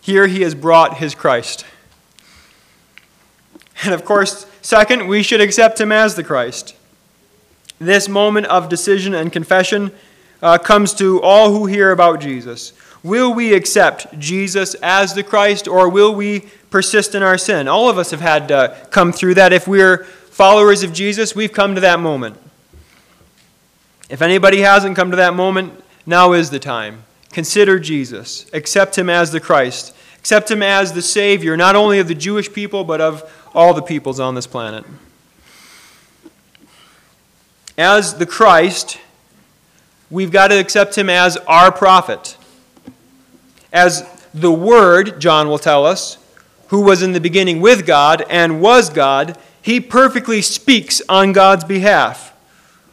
Here 0.01 0.27
He 0.27 0.41
has 0.41 0.55
brought 0.55 0.97
His 0.97 1.15
Christ. 1.15 1.65
And 3.83 3.93
of 3.93 4.03
course, 4.05 4.45
second, 4.61 5.07
we 5.07 5.23
should 5.23 5.41
accept 5.41 5.79
him 5.79 5.91
as 5.91 6.15
the 6.15 6.23
Christ. 6.23 6.75
This 7.79 8.09
moment 8.09 8.47
of 8.47 8.69
decision 8.69 9.13
and 9.13 9.31
confession 9.31 9.91
uh, 10.41 10.57
comes 10.57 10.93
to 10.95 11.21
all 11.21 11.51
who 11.51 11.65
hear 11.65 11.91
about 11.91 12.19
Jesus. 12.19 12.73
Will 13.03 13.33
we 13.33 13.53
accept 13.53 14.17
Jesus 14.19 14.73
as 14.81 15.13
the 15.13 15.23
Christ 15.23 15.67
or 15.67 15.89
will 15.89 16.13
we 16.13 16.41
persist 16.69 17.15
in 17.15 17.23
our 17.23 17.37
sin? 17.37 17.67
All 17.67 17.89
of 17.89 17.97
us 17.97 18.11
have 18.11 18.21
had 18.21 18.47
to 18.47 18.75
come 18.89 19.11
through 19.11 19.35
that. 19.35 19.53
If 19.53 19.67
we're 19.67 20.03
followers 20.03 20.83
of 20.83 20.93
Jesus, 20.93 21.35
we've 21.35 21.53
come 21.53 21.75
to 21.75 21.81
that 21.81 21.99
moment. 21.99 22.37
If 24.09 24.21
anybody 24.21 24.61
hasn't 24.61 24.95
come 24.95 25.11
to 25.11 25.17
that 25.17 25.33
moment, 25.33 25.83
now 26.05 26.33
is 26.33 26.49
the 26.49 26.59
time. 26.59 27.03
Consider 27.31 27.77
Jesus. 27.77 28.45
Accept 28.53 28.97
him 28.97 29.09
as 29.09 29.31
the 29.31 29.39
Christ. 29.39 29.93
Accept 30.17 30.49
him 30.49 30.63
as 30.63 30.93
the 30.93 31.01
Savior, 31.01 31.55
not 31.55 31.75
only 31.75 31.99
of 31.99 32.07
the 32.07 32.15
Jewish 32.15 32.51
people, 32.51 32.83
but 32.83 33.01
of 33.01 33.36
all 33.53 33.73
the 33.73 33.81
peoples 33.81 34.19
on 34.19 34.35
this 34.35 34.47
planet. 34.47 34.85
As 37.77 38.15
the 38.15 38.25
Christ, 38.25 38.99
we've 40.09 40.31
got 40.31 40.47
to 40.47 40.59
accept 40.59 40.97
him 40.97 41.09
as 41.09 41.37
our 41.47 41.71
prophet, 41.71 42.37
as 43.71 44.03
the 44.33 44.51
Word, 44.51 45.19
John 45.19 45.47
will 45.47 45.59
tell 45.59 45.85
us, 45.85 46.17
who 46.67 46.81
was 46.81 47.01
in 47.01 47.13
the 47.13 47.21
beginning 47.21 47.61
with 47.61 47.85
God 47.85 48.23
and 48.29 48.61
was 48.61 48.89
God, 48.89 49.37
he 49.61 49.79
perfectly 49.79 50.41
speaks 50.41 51.01
on 51.07 51.33
God's 51.33 51.63
behalf. 51.63 52.33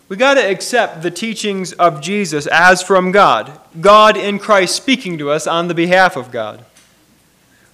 We 0.08 0.16
got 0.16 0.34
to 0.34 0.40
accept 0.40 1.02
the 1.02 1.10
teachings 1.10 1.72
of 1.72 2.00
Jesus 2.00 2.46
as 2.46 2.82
from 2.82 3.10
God, 3.10 3.58
God 3.80 4.16
in 4.16 4.38
Christ 4.38 4.76
speaking 4.76 5.18
to 5.18 5.30
us 5.30 5.46
on 5.46 5.68
the 5.68 5.74
behalf 5.74 6.16
of 6.16 6.30
God. 6.30 6.64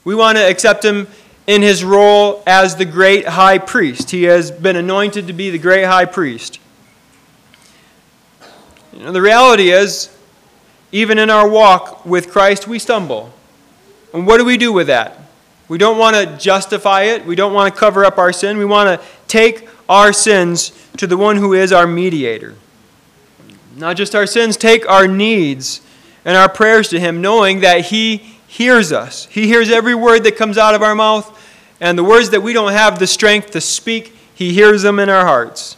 We 0.04 0.14
want 0.14 0.38
to 0.38 0.48
accept 0.48 0.84
him 0.84 1.08
in 1.46 1.62
his 1.62 1.82
role 1.82 2.42
as 2.46 2.76
the 2.76 2.84
great 2.84 3.26
high 3.26 3.58
priest. 3.58 4.10
He 4.10 4.24
has 4.24 4.50
been 4.50 4.76
anointed 4.76 5.26
to 5.26 5.32
be 5.32 5.50
the 5.50 5.58
great 5.58 5.84
high 5.84 6.04
priest. 6.04 6.58
You 8.92 9.04
know, 9.04 9.12
the 9.12 9.22
reality 9.22 9.70
is, 9.70 10.16
even 10.92 11.18
in 11.18 11.30
our 11.30 11.48
walk 11.48 12.04
with 12.04 12.30
Christ, 12.30 12.66
we 12.66 12.78
stumble. 12.78 13.32
And 14.12 14.26
what 14.26 14.38
do 14.38 14.44
we 14.44 14.56
do 14.56 14.72
with 14.72 14.88
that? 14.88 15.18
We 15.68 15.78
don't 15.78 15.98
want 15.98 16.16
to 16.16 16.36
justify 16.36 17.02
it. 17.02 17.24
We 17.24 17.36
don't 17.36 17.52
want 17.54 17.72
to 17.72 17.78
cover 17.78 18.04
up 18.04 18.18
our 18.18 18.32
sin. 18.32 18.58
We 18.58 18.64
want 18.64 19.00
to 19.00 19.06
take 19.28 19.68
our 19.88 20.12
sins 20.12 20.72
to 20.96 21.06
the 21.06 21.16
one 21.16 21.36
who 21.36 21.52
is 21.52 21.72
our 21.72 21.86
mediator. 21.86 22.56
Not 23.76 23.96
just 23.96 24.14
our 24.14 24.26
sins, 24.26 24.56
take 24.56 24.88
our 24.88 25.06
needs 25.06 25.80
and 26.24 26.36
our 26.36 26.48
prayers 26.48 26.88
to 26.88 27.00
Him, 27.00 27.20
knowing 27.20 27.60
that 27.60 27.86
He 27.86 28.39
hears 28.50 28.90
us. 28.90 29.26
He 29.26 29.46
hears 29.46 29.70
every 29.70 29.94
word 29.94 30.24
that 30.24 30.36
comes 30.36 30.58
out 30.58 30.74
of 30.74 30.82
our 30.82 30.96
mouth, 30.96 31.40
and 31.80 31.96
the 31.96 32.02
words 32.02 32.30
that 32.30 32.40
we 32.40 32.52
don't 32.52 32.72
have 32.72 32.98
the 32.98 33.06
strength 33.06 33.52
to 33.52 33.60
speak, 33.60 34.12
He 34.34 34.52
hears 34.52 34.82
them 34.82 34.98
in 34.98 35.08
our 35.08 35.24
hearts. 35.24 35.76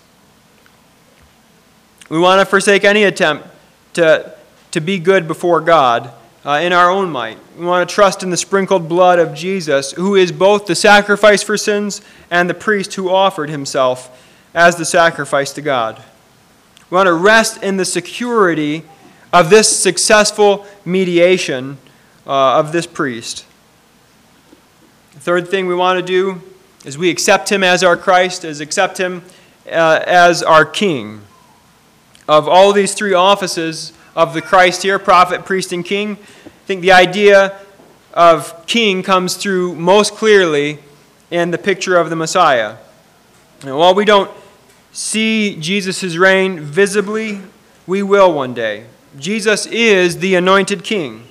We 2.08 2.18
want 2.18 2.40
to 2.40 2.46
forsake 2.46 2.82
any 2.82 3.04
attempt 3.04 3.46
to, 3.92 4.34
to 4.70 4.80
be 4.80 4.98
good 4.98 5.28
before 5.28 5.60
God 5.60 6.12
uh, 6.46 6.60
in 6.62 6.72
our 6.72 6.90
own 6.90 7.10
might. 7.10 7.36
We 7.58 7.66
want 7.66 7.86
to 7.86 7.94
trust 7.94 8.22
in 8.22 8.30
the 8.30 8.38
sprinkled 8.38 8.88
blood 8.88 9.18
of 9.18 9.34
Jesus, 9.34 9.92
who 9.92 10.14
is 10.14 10.32
both 10.32 10.64
the 10.64 10.74
sacrifice 10.74 11.42
for 11.42 11.58
sins 11.58 12.00
and 12.30 12.48
the 12.48 12.54
priest 12.54 12.94
who 12.94 13.10
offered 13.10 13.50
himself 13.50 14.18
as 14.54 14.76
the 14.76 14.86
sacrifice 14.86 15.52
to 15.52 15.60
God. 15.60 16.02
We 16.88 16.94
want 16.94 17.06
to 17.06 17.12
rest 17.12 17.62
in 17.62 17.76
the 17.76 17.84
security 17.84 18.84
of 19.30 19.50
this 19.50 19.78
successful 19.78 20.66
mediation 20.86 21.76
uh, 22.26 22.58
of 22.58 22.72
this 22.72 22.86
priest. 22.86 23.46
The 25.14 25.20
third 25.20 25.48
thing 25.48 25.66
we 25.66 25.74
want 25.74 25.98
to 25.98 26.04
do 26.04 26.40
is 26.84 26.98
we 26.98 27.10
accept 27.10 27.50
him 27.50 27.62
as 27.62 27.84
our 27.84 27.96
Christ, 27.96 28.44
is 28.44 28.60
accept 28.60 28.98
him 28.98 29.22
uh, 29.66 30.02
as 30.06 30.42
our 30.42 30.64
King. 30.64 31.22
Of 32.28 32.48
all 32.48 32.72
these 32.72 32.94
three 32.94 33.14
offices 33.14 33.92
of 34.14 34.34
the 34.34 34.42
Christ 34.42 34.82
here, 34.82 34.98
prophet, 34.98 35.44
priest, 35.44 35.72
and 35.72 35.84
king, 35.84 36.18
I 36.44 36.48
think 36.66 36.82
the 36.82 36.92
idea 36.92 37.58
of 38.14 38.66
king 38.66 39.02
comes 39.02 39.36
through 39.36 39.74
most 39.74 40.14
clearly 40.14 40.78
in 41.30 41.50
the 41.50 41.58
picture 41.58 41.96
of 41.96 42.10
the 42.10 42.16
Messiah. 42.16 42.76
And 43.62 43.76
while 43.76 43.94
we 43.94 44.04
don't 44.04 44.30
see 44.92 45.56
Jesus' 45.58 46.16
reign 46.16 46.60
visibly, 46.60 47.40
we 47.86 48.02
will 48.02 48.32
one 48.32 48.54
day. 48.54 48.86
Jesus 49.18 49.66
is 49.66 50.18
the 50.18 50.34
anointed 50.34 50.84
king. 50.84 51.26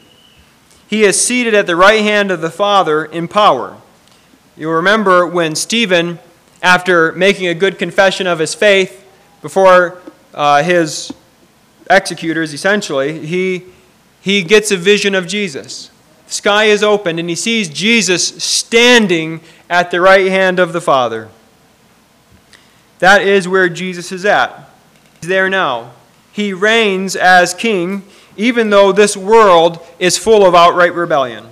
He 0.92 1.06
is 1.06 1.20
seated 1.20 1.54
at 1.54 1.68
the 1.68 1.78
right 1.78 2.02
hand 2.02 2.32
of 2.32 2.42
the 2.42 2.50
Father 2.50 3.06
in 3.06 3.30
power. 3.30 3.78
You'll 4.58 4.74
remember 4.74 5.26
when 5.26 5.56
Stephen, 5.56 6.20
after 6.62 7.14
making 7.14 7.48
a 7.48 7.54
good 7.54 7.80
confession 7.80 8.28
of 8.28 8.40
his 8.40 8.54
faith 8.54 9.08
before 9.42 10.02
uh, 10.34 10.62
his 10.64 11.14
executors, 11.90 12.54
essentially, 12.54 13.26
he, 13.26 13.64
he 14.20 14.44
gets 14.44 14.70
a 14.70 14.76
vision 14.76 15.16
of 15.16 15.28
Jesus. 15.28 15.92
The 16.28 16.34
sky 16.34 16.66
is 16.66 16.84
opened, 16.84 17.22
and 17.22 17.30
he 17.30 17.36
sees 17.36 17.70
Jesus 17.70 18.44
standing 18.44 19.40
at 19.70 19.92
the 19.92 20.02
right 20.02 20.28
hand 20.28 20.60
of 20.60 20.74
the 20.74 20.82
Father. 20.82 21.30
That 23.00 23.22
is 23.22 23.48
where 23.48 23.70
Jesus 23.70 24.12
is 24.12 24.26
at. 24.26 24.70
He's 25.22 25.30
there 25.30 25.50
now. 25.50 25.94
He 26.34 26.52
reigns 26.52 27.16
as 27.16 27.54
king, 27.54 28.04
even 28.38 28.70
though 28.70 28.92
this 28.92 29.16
world 29.18 29.80
is 30.00 30.18
full 30.18 30.46
of 30.46 30.56
outright 30.56 30.94
rebellion. 30.94 31.48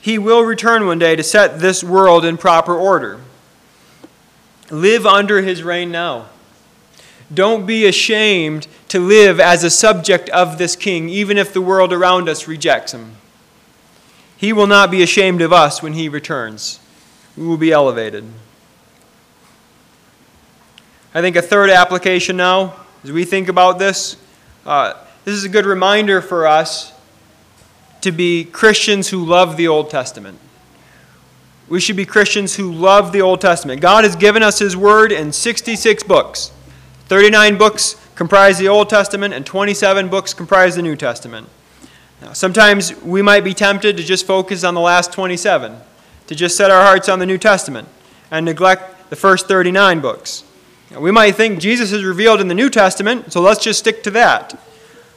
He 0.00 0.18
will 0.18 0.42
return 0.42 0.86
one 0.86 0.98
day 0.98 1.16
to 1.16 1.22
set 1.22 1.60
this 1.60 1.84
world 1.84 2.24
in 2.24 2.36
proper 2.36 2.74
order. 2.74 3.20
Live 4.70 5.04
under 5.04 5.42
his 5.42 5.62
reign 5.62 5.90
now. 5.90 6.26
Don't 7.32 7.66
be 7.66 7.86
ashamed 7.86 8.66
to 8.88 8.98
live 8.98 9.38
as 9.38 9.62
a 9.62 9.70
subject 9.70 10.28
of 10.30 10.58
this 10.58 10.74
king, 10.74 11.08
even 11.08 11.38
if 11.38 11.52
the 11.52 11.60
world 11.60 11.92
around 11.92 12.28
us 12.28 12.48
rejects 12.48 12.92
him. 12.92 13.16
He 14.36 14.52
will 14.52 14.66
not 14.66 14.90
be 14.90 15.02
ashamed 15.02 15.42
of 15.42 15.52
us 15.52 15.82
when 15.82 15.92
he 15.92 16.08
returns. 16.08 16.80
We 17.36 17.46
will 17.46 17.56
be 17.56 17.72
elevated. 17.72 18.24
I 21.14 21.20
think 21.20 21.36
a 21.36 21.42
third 21.42 21.70
application 21.70 22.36
now, 22.36 22.74
as 23.04 23.12
we 23.12 23.24
think 23.24 23.48
about 23.48 23.78
this, 23.78 24.16
uh, 24.64 24.94
this 25.30 25.38
is 25.38 25.44
a 25.44 25.48
good 25.48 25.64
reminder 25.64 26.20
for 26.20 26.44
us 26.44 26.92
to 28.00 28.10
be 28.10 28.42
Christians 28.42 29.10
who 29.10 29.24
love 29.24 29.56
the 29.56 29.68
Old 29.68 29.88
Testament. 29.88 30.40
We 31.68 31.78
should 31.78 31.94
be 31.94 32.04
Christians 32.04 32.56
who 32.56 32.72
love 32.72 33.12
the 33.12 33.22
Old 33.22 33.40
Testament. 33.40 33.80
God 33.80 34.02
has 34.02 34.16
given 34.16 34.42
us 34.42 34.58
His 34.58 34.76
Word 34.76 35.12
in 35.12 35.30
66 35.30 36.02
books. 36.02 36.50
39 37.04 37.58
books 37.58 37.94
comprise 38.16 38.58
the 38.58 38.66
Old 38.66 38.90
Testament, 38.90 39.32
and 39.32 39.46
27 39.46 40.08
books 40.08 40.34
comprise 40.34 40.74
the 40.74 40.82
New 40.82 40.96
Testament. 40.96 41.48
Now, 42.20 42.32
sometimes 42.32 43.00
we 43.00 43.22
might 43.22 43.44
be 43.44 43.54
tempted 43.54 43.96
to 43.98 44.02
just 44.02 44.26
focus 44.26 44.64
on 44.64 44.74
the 44.74 44.80
last 44.80 45.12
27, 45.12 45.76
to 46.26 46.34
just 46.34 46.56
set 46.56 46.72
our 46.72 46.82
hearts 46.82 47.08
on 47.08 47.20
the 47.20 47.26
New 47.26 47.38
Testament, 47.38 47.86
and 48.32 48.44
neglect 48.44 49.10
the 49.10 49.16
first 49.16 49.46
39 49.46 50.00
books. 50.00 50.42
We 50.98 51.12
might 51.12 51.36
think 51.36 51.60
Jesus 51.60 51.92
is 51.92 52.02
revealed 52.02 52.40
in 52.40 52.48
the 52.48 52.54
New 52.56 52.68
Testament, 52.68 53.32
so 53.32 53.40
let's 53.40 53.62
just 53.62 53.78
stick 53.78 54.02
to 54.02 54.10
that. 54.10 54.60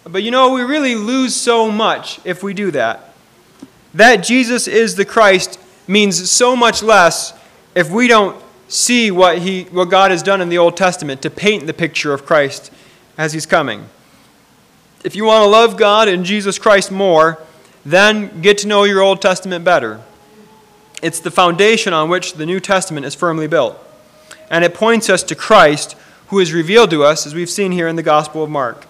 But 0.06 0.24
you 0.24 0.32
know, 0.32 0.54
we 0.54 0.62
really 0.62 0.96
lose 0.96 1.36
so 1.36 1.72
much 1.72 2.20
if 2.26 2.44
we 2.44 2.54
do 2.54 2.72
that. 2.72 3.13
That 3.94 4.18
Jesus 4.18 4.68
is 4.68 4.96
the 4.96 5.06
Christ 5.06 5.60
means 5.88 6.30
so 6.30 6.56
much 6.56 6.84
less 6.84 7.34
if 7.76 7.89
we 7.89 8.08
don't 8.08 8.42
see 8.68 9.12
what, 9.12 9.39
he, 9.39 9.63
what 9.66 9.86
God 9.86 10.12
has 10.12 10.24
done 10.24 10.42
in 10.42 10.50
the 10.50 10.58
Old 10.58 10.76
Testament 10.76 11.22
to 11.22 11.30
paint 11.30 11.68
the 11.68 11.74
picture 11.74 12.13
of 12.13 12.26
Christ 12.26 12.72
as 13.18 13.34
he's 13.34 13.46
coming. 13.46 13.86
If 15.04 15.16
you 15.16 15.26
want 15.26 15.44
to 15.44 15.48
love 15.48 15.78
God 15.78 16.08
and 16.08 16.26
Jesus 16.26 16.58
Christ 16.58 16.92
more, 16.92 17.39
then 17.86 18.42
get 18.42 18.58
to 18.60 18.68
know 18.68 18.84
your 18.84 19.02
Old 19.02 19.22
Testament 19.22 19.63
better. 19.63 20.02
It's 21.02 21.20
the 21.20 21.32
foundation 21.32 21.94
on 21.94 22.10
which 22.10 22.34
the 22.34 22.46
New 22.46 22.60
Testament 22.60 23.06
is 23.06 23.13
firmly 23.13 23.48
built 23.48 23.78
and 24.50 24.63
it 24.63 24.74
points 24.76 25.10
us 25.10 25.24
to 25.24 25.36
Christ, 25.36 25.96
who 26.28 26.39
is 26.39 26.54
revealed 26.54 26.92
to 26.92 27.04
us, 27.04 27.26
as 27.26 27.34
we've 27.34 27.50
seen 27.50 27.72
here 27.72 27.88
in 27.88 27.96
the 27.96 28.04
Gospel 28.04 28.44
of 28.44 28.52
Mark. 28.52 28.86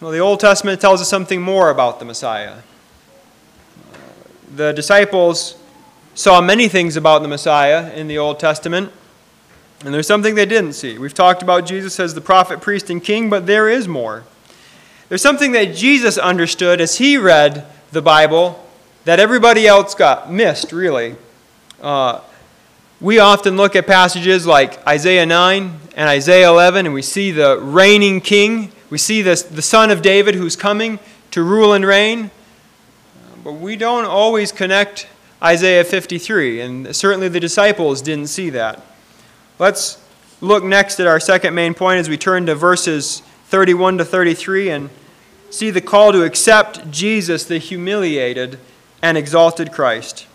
Well, 0.00 0.12
the 0.12 0.20
Old 0.20 0.38
Testament 0.38 0.80
tells 0.80 1.00
us 1.00 1.08
something 1.08 1.42
more 1.42 1.70
about 1.70 1.98
the 1.98 2.04
Messiah. 2.04 2.58
The 4.54 4.72
disciples 4.72 5.56
saw 6.14 6.40
many 6.40 6.68
things 6.68 6.96
about 6.96 7.22
the 7.22 7.28
Messiah 7.28 7.92
in 7.94 8.06
the 8.06 8.16
Old 8.16 8.38
Testament, 8.38 8.92
and 9.84 9.92
there's 9.92 10.06
something 10.06 10.36
they 10.36 10.46
didn't 10.46 10.74
see. 10.74 10.98
We've 10.98 11.12
talked 11.12 11.42
about 11.42 11.66
Jesus 11.66 11.98
as 11.98 12.14
the 12.14 12.20
prophet, 12.20 12.60
priest, 12.60 12.90
and 12.90 13.02
king, 13.02 13.28
but 13.28 13.46
there 13.46 13.68
is 13.68 13.88
more. 13.88 14.22
There's 15.08 15.20
something 15.20 15.50
that 15.50 15.74
Jesus 15.74 16.16
understood 16.16 16.80
as 16.80 16.98
he 16.98 17.16
read 17.16 17.66
the 17.90 18.00
Bible 18.00 18.64
that 19.04 19.18
everybody 19.18 19.66
else 19.66 19.96
got 19.96 20.30
missed, 20.30 20.70
really. 20.70 21.16
Uh, 21.82 22.20
we 23.00 23.18
often 23.18 23.56
look 23.56 23.74
at 23.74 23.88
passages 23.88 24.46
like 24.46 24.86
Isaiah 24.86 25.26
9 25.26 25.80
and 25.96 26.08
Isaiah 26.08 26.50
11, 26.50 26.86
and 26.86 26.94
we 26.94 27.02
see 27.02 27.32
the 27.32 27.58
reigning 27.58 28.20
king. 28.20 28.70
We 28.90 28.98
see 28.98 29.22
this, 29.22 29.42
the 29.42 29.62
son 29.62 29.90
of 29.90 30.02
David 30.02 30.34
who's 30.34 30.56
coming 30.56 30.98
to 31.30 31.42
rule 31.42 31.72
and 31.72 31.84
reign. 31.84 32.30
But 33.44 33.52
we 33.52 33.76
don't 33.76 34.04
always 34.04 34.52
connect 34.52 35.06
Isaiah 35.42 35.84
53, 35.84 36.60
and 36.60 36.96
certainly 36.96 37.28
the 37.28 37.40
disciples 37.40 38.02
didn't 38.02 38.26
see 38.26 38.50
that. 38.50 38.82
Let's 39.58 40.02
look 40.40 40.64
next 40.64 41.00
at 41.00 41.06
our 41.06 41.20
second 41.20 41.54
main 41.54 41.74
point 41.74 41.98
as 41.98 42.08
we 42.08 42.16
turn 42.16 42.46
to 42.46 42.54
verses 42.54 43.22
31 43.46 43.98
to 43.98 44.04
33 44.04 44.70
and 44.70 44.90
see 45.50 45.70
the 45.70 45.80
call 45.80 46.12
to 46.12 46.24
accept 46.24 46.90
Jesus, 46.90 47.44
the 47.44 47.58
humiliated 47.58 48.58
and 49.02 49.16
exalted 49.16 49.72
Christ. 49.72 50.26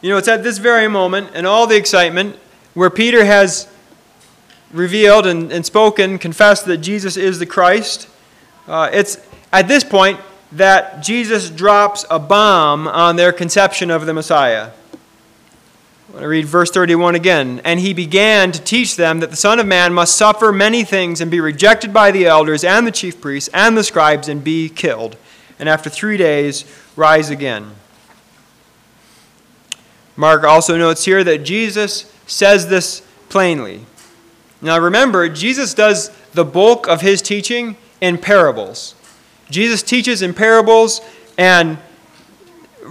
You 0.00 0.10
know, 0.10 0.16
it's 0.16 0.28
at 0.28 0.42
this 0.42 0.58
very 0.58 0.88
moment, 0.88 1.30
and 1.34 1.46
all 1.46 1.66
the 1.66 1.76
excitement, 1.76 2.36
where 2.74 2.90
Peter 2.90 3.24
has 3.24 3.68
revealed 4.72 5.26
and, 5.26 5.52
and 5.52 5.64
spoken, 5.64 6.18
confessed 6.18 6.66
that 6.66 6.78
Jesus 6.78 7.16
is 7.16 7.38
the 7.38 7.46
Christ. 7.46 8.08
Uh, 8.66 8.90
it's 8.92 9.18
at 9.52 9.68
this 9.68 9.84
point 9.84 10.20
that 10.52 11.02
Jesus 11.02 11.50
drops 11.50 12.04
a 12.10 12.18
bomb 12.18 12.86
on 12.88 13.16
their 13.16 13.32
conception 13.32 13.90
of 13.90 14.06
the 14.06 14.14
Messiah. 14.14 14.70
I 16.12 16.16
want 16.16 16.24
to 16.24 16.28
read 16.28 16.44
verse 16.44 16.70
31 16.70 17.14
again. 17.14 17.62
And 17.64 17.80
he 17.80 17.94
began 17.94 18.52
to 18.52 18.60
teach 18.60 18.96
them 18.96 19.20
that 19.20 19.30
the 19.30 19.36
Son 19.36 19.58
of 19.58 19.66
Man 19.66 19.94
must 19.94 20.14
suffer 20.14 20.52
many 20.52 20.84
things 20.84 21.22
and 21.22 21.30
be 21.30 21.40
rejected 21.40 21.92
by 21.92 22.10
the 22.10 22.26
elders 22.26 22.64
and 22.64 22.86
the 22.86 22.90
chief 22.90 23.18
priests 23.18 23.48
and 23.54 23.78
the 23.78 23.84
scribes 23.84 24.28
and 24.28 24.44
be 24.44 24.68
killed, 24.68 25.16
and 25.58 25.70
after 25.70 25.88
three 25.88 26.18
days, 26.18 26.66
rise 26.96 27.30
again. 27.30 27.70
Mark 30.16 30.44
also 30.44 30.76
notes 30.76 31.06
here 31.06 31.24
that 31.24 31.44
Jesus 31.44 32.12
says 32.26 32.68
this 32.68 33.00
plainly. 33.30 33.86
Now 34.62 34.78
remember, 34.78 35.28
Jesus 35.28 35.74
does 35.74 36.10
the 36.32 36.44
bulk 36.44 36.86
of 36.86 37.00
his 37.00 37.20
teaching 37.20 37.76
in 38.00 38.16
parables. 38.16 38.94
Jesus 39.50 39.82
teaches 39.82 40.22
in 40.22 40.32
parables, 40.32 41.00
and 41.36 41.78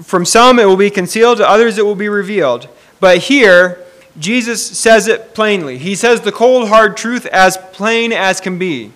from 0.03 0.25
some 0.25 0.59
it 0.59 0.65
will 0.65 0.77
be 0.77 0.89
concealed, 0.89 1.37
to 1.37 1.49
others 1.49 1.77
it 1.77 1.85
will 1.85 1.95
be 1.95 2.09
revealed. 2.09 2.67
But 2.99 3.19
here, 3.19 3.83
Jesus 4.19 4.77
says 4.77 5.07
it 5.07 5.33
plainly. 5.33 5.77
He 5.77 5.95
says 5.95 6.21
the 6.21 6.31
cold, 6.31 6.67
hard 6.67 6.97
truth 6.97 7.25
as 7.27 7.57
plain 7.71 8.11
as 8.11 8.41
can 8.41 8.59
be. 8.59 8.91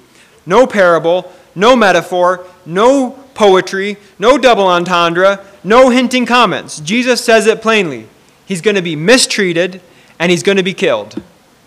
No 0.45 0.67
parable, 0.67 1.31
no 1.55 1.75
metaphor, 1.75 2.45
no 2.65 3.11
poetry, 3.33 3.97
no 4.19 4.37
double 4.37 4.67
entendre, 4.67 5.43
no 5.63 5.89
hinting 5.89 6.25
comments. 6.25 6.79
Jesus 6.81 7.23
says 7.23 7.47
it 7.47 7.61
plainly. 7.61 8.07
He's 8.45 8.61
going 8.61 8.75
to 8.75 8.81
be 8.81 8.95
mistreated 8.95 9.81
and 10.19 10.29
he's 10.29 10.43
going 10.43 10.57
to 10.57 10.63
be 10.63 10.73
killed. 10.73 11.21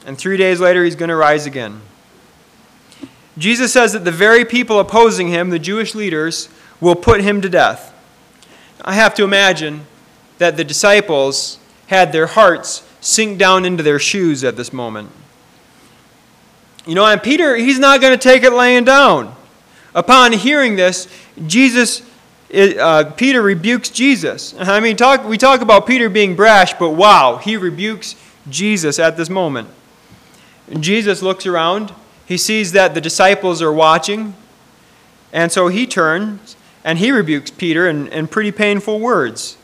And 0.09 0.17
three 0.17 0.39
days 0.39 0.59
later, 0.59 0.87
he's 0.87 0.97
going 0.97 1.11
to 1.11 1.17
rise 1.17 1.45
again. 1.45 1.83
Jesus 3.37 3.75
says 3.75 3.93
that 3.93 4.07
the 4.07 4.11
very 4.11 4.43
people 4.43 4.81
opposing 4.81 5.29
him, 5.29 5.51
the 5.51 5.59
Jewish 5.59 5.95
leaders, 5.95 6.49
will 6.81 6.95
put 6.95 7.21
him 7.21 7.43
to 7.43 7.49
death. 7.51 7.93
I 8.83 8.95
have 8.95 9.15
to 9.17 9.25
imagine 9.25 9.85
that 10.39 10.57
the 10.57 10.65
disciples 10.65 11.59
had 11.89 12.11
their 12.11 12.27
hearts 12.27 12.89
sink 13.03 13.39
down 13.39 13.67
into 13.67 13.83
their 13.83 13.99
shoes 13.99 14.45
at 14.45 14.57
this 14.57 14.73
moment. 14.73 15.11
You 16.87 16.95
know, 16.95 17.05
and 17.05 17.23
Peter, 17.23 17.55
he's 17.57 17.79
not 17.79 18.01
going 18.01 18.19
to 18.19 18.23
take 18.23 18.45
it 18.45 18.53
laying 18.55 18.85
down. 18.85 19.37
Upon 19.95 20.33
hearing 20.33 20.77
this, 20.77 21.07
Jesus, 21.47 22.01
uh, 22.55 23.13
Peter 23.15 23.43
rebukes 23.43 23.91
Jesus. 23.91 24.55
I 24.59 24.81
mean, 24.81 24.97
talk, 24.97 25.29
we 25.29 25.37
talk 25.37 25.61
about 25.61 25.87
Peter 25.87 26.09
being 26.09 26.35
brash, 26.35 26.73
but 26.73 26.93
wow, 26.93 27.37
he 27.37 27.59
rebukes 27.59 28.17
Jesus 28.49 28.99
at 28.99 29.19
this 29.19 29.29
moment. 29.29 29.69
Jesus 30.81 31.23
looks 31.23 31.47
around. 31.47 31.93
He 32.27 32.37
sees 32.37 32.73
that 32.73 32.95
the 32.95 33.01
disciples 33.01 33.63
are 33.63 33.73
watching. 33.73 34.35
And 35.33 35.51
so 35.53 35.69
he 35.69 35.87
turns 35.87 36.57
and 36.85 36.99
he 36.99 37.11
rebukes 37.11 37.51
Peter 37.51 37.89
in, 37.89 38.09
in 38.09 38.29
pretty 38.29 38.53
painful 38.53 39.01
words. 39.01 39.57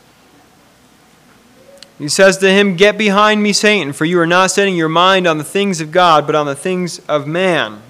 He 1.97 2.09
says 2.09 2.37
to 2.39 2.49
him, 2.49 2.75
Get 2.75 2.97
behind 2.97 3.41
me, 3.41 3.53
Satan, 3.53 3.93
for 3.93 4.05
you 4.05 4.19
are 4.19 4.27
not 4.27 4.51
setting 4.51 4.75
your 4.75 4.89
mind 4.89 5.27
on 5.27 5.37
the 5.37 5.43
things 5.43 5.79
of 5.79 5.91
God, 5.91 6.25
but 6.25 6.35
on 6.35 6.45
the 6.45 6.55
things 6.55 6.99
of 7.07 7.25
man. 7.25 7.81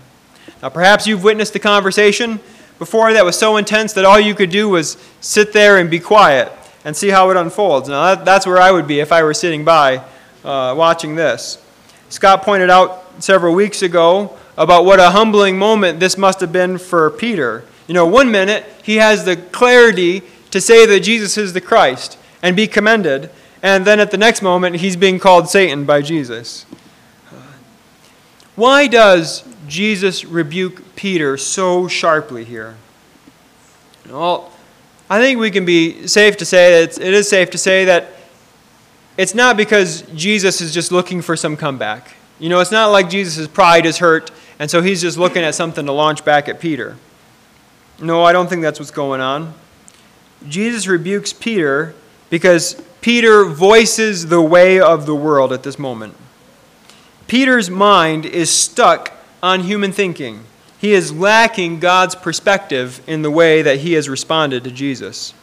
Now, 0.61 0.69
perhaps 0.69 1.07
you've 1.07 1.23
witnessed 1.23 1.53
the 1.53 1.59
conversation 1.59 2.39
before 2.77 3.13
that 3.13 3.25
was 3.25 3.37
so 3.37 3.57
intense 3.57 3.93
that 3.93 4.05
all 4.05 4.19
you 4.19 4.35
could 4.35 4.51
do 4.51 4.69
was 4.69 4.97
sit 5.21 5.53
there 5.53 5.77
and 5.77 5.89
be 5.89 5.99
quiet 5.99 6.51
and 6.83 6.95
see 6.95 7.09
how 7.09 7.29
it 7.31 7.37
unfolds. 7.37 7.89
Now, 7.89 8.15
that, 8.15 8.25
that's 8.25 8.45
where 8.45 8.59
I 8.59 8.71
would 8.71 8.85
be 8.85 8.99
if 8.99 9.11
I 9.11 9.23
were 9.23 9.33
sitting 9.33 9.65
by 9.65 9.97
uh, 10.43 10.75
watching 10.77 11.15
this. 11.15 11.63
Scott 12.09 12.43
pointed 12.43 12.69
out 12.69 13.04
several 13.19 13.53
weeks 13.53 13.81
ago 13.81 14.37
about 14.57 14.85
what 14.85 14.99
a 14.99 15.11
humbling 15.11 15.57
moment 15.57 15.99
this 15.99 16.17
must 16.17 16.39
have 16.39 16.51
been 16.51 16.77
for 16.77 17.09
Peter. 17.09 17.63
You 17.87 17.93
know, 17.93 18.05
one 18.05 18.31
minute 18.31 18.65
he 18.83 18.95
has 18.95 19.25
the 19.25 19.35
clarity 19.35 20.23
to 20.51 20.61
say 20.61 20.85
that 20.85 21.01
Jesus 21.01 21.37
is 21.37 21.53
the 21.53 21.61
Christ 21.61 22.17
and 22.41 22.55
be 22.55 22.67
commended 22.67 23.29
and 23.65 23.83
then 23.83 23.99
at 23.99 24.11
the 24.11 24.17
next 24.17 24.43
moment, 24.43 24.75
he's 24.75 24.95
being 24.95 25.17
called 25.17 25.49
Satan 25.49 25.85
by 25.85 26.03
Jesus. 26.03 26.67
Why 28.55 28.85
does 28.85 29.43
Jesus 29.67 30.23
rebuke 30.23 30.95
Peter 30.95 31.35
so 31.35 31.87
sharply 31.87 32.43
here? 32.43 32.75
Well, 34.07 34.51
I 35.09 35.19
think 35.19 35.39
we 35.39 35.49
can 35.49 35.65
be 35.65 36.05
safe 36.05 36.37
to 36.37 36.45
say 36.45 36.85
that 36.85 37.01
it 37.01 37.11
is 37.15 37.27
safe 37.27 37.49
to 37.49 37.57
say 37.57 37.85
that 37.85 38.11
it's 39.17 39.33
not 39.33 39.57
because 39.57 40.03
Jesus 40.13 40.61
is 40.61 40.71
just 40.71 40.91
looking 40.91 41.23
for 41.23 41.35
some 41.35 41.57
comeback. 41.57 42.13
You 42.39 42.49
know, 42.49 42.59
it's 42.59 42.71
not 42.71 42.87
like 42.87 43.09
Jesus' 43.09 43.47
pride 43.47 43.85
is 43.85 43.99
hurt, 43.99 44.31
and 44.59 44.69
so 44.69 44.81
he's 44.81 45.01
just 45.01 45.17
looking 45.17 45.43
at 45.43 45.55
something 45.55 45.85
to 45.85 45.91
launch 45.91 46.25
back 46.25 46.49
at 46.49 46.59
Peter. 46.59 46.97
No, 47.99 48.23
I 48.23 48.33
don't 48.33 48.49
think 48.49 48.61
that's 48.61 48.79
what's 48.79 48.91
going 48.91 49.21
on. 49.21 49.53
Jesus 50.47 50.85
rebukes 50.85 51.31
Peter 51.31 51.95
because 52.29 52.81
Peter 53.01 53.45
voices 53.45 54.27
the 54.27 54.41
way 54.41 54.79
of 54.79 55.05
the 55.05 55.15
world 55.15 55.53
at 55.53 55.63
this 55.63 55.79
moment. 55.79 56.15
Peter's 57.27 57.69
mind 57.69 58.25
is 58.25 58.49
stuck 58.49 59.13
on 59.41 59.61
human 59.61 59.91
thinking. 59.91 60.43
He 60.77 60.93
is 60.93 61.11
lacking 61.11 61.79
God's 61.79 62.15
perspective 62.15 63.01
in 63.07 63.21
the 63.21 63.31
way 63.31 63.61
that 63.61 63.79
he 63.79 63.93
has 63.93 64.09
responded 64.09 64.63
to 64.65 64.71
Jesus. 64.71 65.33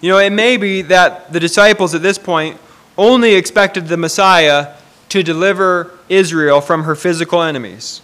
You 0.00 0.10
know, 0.10 0.18
it 0.18 0.30
may 0.30 0.56
be 0.56 0.82
that 0.82 1.32
the 1.32 1.40
disciples 1.40 1.94
at 1.94 2.02
this 2.02 2.18
point 2.18 2.60
only 2.96 3.34
expected 3.34 3.88
the 3.88 3.96
Messiah 3.96 4.74
to 5.14 5.22
deliver 5.22 5.96
Israel 6.08 6.60
from 6.60 6.82
her 6.82 6.96
physical 6.96 7.40
enemies. 7.40 8.02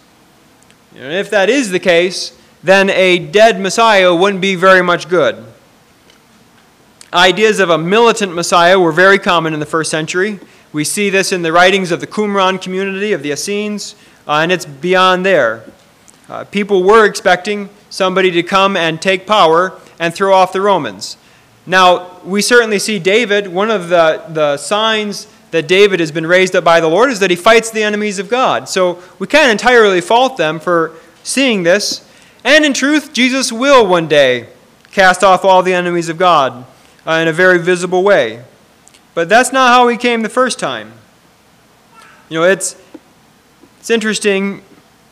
And 0.95 1.11
if 1.11 1.29
that 1.31 1.49
is 1.49 1.69
the 1.69 1.79
case, 1.79 2.37
then 2.63 2.89
a 2.89 3.19
dead 3.19 3.59
Messiah 3.59 4.15
wouldn't 4.15 4.39
be 4.39 4.55
very 4.55 4.81
much 4.81 5.09
good. 5.09 5.43
Ideas 7.13 7.59
of 7.59 7.69
a 7.69 7.77
militant 7.77 8.33
Messiah 8.33 8.79
were 8.79 8.93
very 8.93 9.19
common 9.19 9.53
in 9.53 9.59
the 9.59 9.65
first 9.65 9.91
century. 9.91 10.39
We 10.71 10.85
see 10.85 11.09
this 11.09 11.33
in 11.33 11.41
the 11.41 11.51
writings 11.51 11.91
of 11.91 11.99
the 11.99 12.07
Qumran 12.07 12.61
community 12.61 13.11
of 13.11 13.23
the 13.23 13.33
Essenes, 13.33 13.95
uh, 14.25 14.35
and 14.35 14.49
it's 14.49 14.65
beyond 14.65 15.25
there. 15.25 15.65
Uh, 16.29 16.45
people 16.45 16.81
were 16.81 17.05
expecting 17.05 17.67
somebody 17.89 18.31
to 18.31 18.41
come 18.41 18.77
and 18.77 19.01
take 19.01 19.27
power 19.27 19.77
and 19.99 20.13
throw 20.13 20.33
off 20.33 20.53
the 20.53 20.61
Romans. 20.61 21.17
Now, 21.65 22.21
we 22.23 22.41
certainly 22.41 22.79
see 22.79 22.99
David, 22.99 23.49
one 23.49 23.69
of 23.69 23.89
the, 23.89 24.23
the 24.29 24.55
signs 24.55 25.27
that 25.51 25.67
David 25.67 25.99
has 25.99 26.11
been 26.11 26.25
raised 26.25 26.55
up 26.55 26.63
by 26.63 26.79
the 26.79 26.87
Lord 26.87 27.11
is 27.11 27.19
that 27.19 27.29
he 27.29 27.35
fights 27.35 27.69
the 27.69 27.83
enemies 27.83 28.19
of 28.19 28.29
God. 28.29 28.67
So 28.67 29.01
we 29.19 29.27
can't 29.27 29.51
entirely 29.51 30.01
fault 30.01 30.37
them 30.37 30.59
for 30.59 30.93
seeing 31.23 31.63
this. 31.63 32.07
And 32.43 32.65
in 32.65 32.73
truth, 32.73 33.13
Jesus 33.13 33.51
will 33.51 33.85
one 33.85 34.07
day 34.07 34.47
cast 34.91 35.23
off 35.23 35.45
all 35.45 35.61
the 35.61 35.73
enemies 35.73 36.09
of 36.09 36.17
God 36.17 36.65
uh, 37.05 37.13
in 37.13 37.27
a 37.27 37.33
very 37.33 37.59
visible 37.59 38.03
way. 38.03 38.43
But 39.13 39.29
that's 39.29 39.51
not 39.51 39.69
how 39.69 39.87
he 39.87 39.97
came 39.97 40.21
the 40.21 40.29
first 40.29 40.57
time. 40.57 40.93
You 42.29 42.39
know, 42.39 42.45
it's, 42.45 42.81
it's 43.79 43.89
interesting 43.89 44.63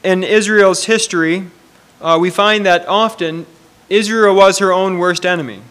in 0.04 0.24
Israel's 0.24 0.86
history, 0.86 1.48
uh, 2.02 2.18
we 2.20 2.30
find 2.30 2.66
that 2.66 2.88
often 2.88 3.46
Israel 3.90 4.36
was 4.36 4.60
her 4.60 4.72
own 4.72 4.98
worst 4.98 5.26
enemy. 5.26 5.62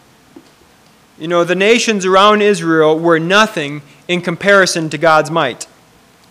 You 1.19 1.27
know, 1.27 1.43
the 1.43 1.55
nations 1.55 2.05
around 2.05 2.41
Israel 2.41 2.97
were 2.97 3.19
nothing 3.19 3.81
in 4.07 4.21
comparison 4.21 4.89
to 4.89 4.97
God's 4.97 5.29
might. 5.29 5.67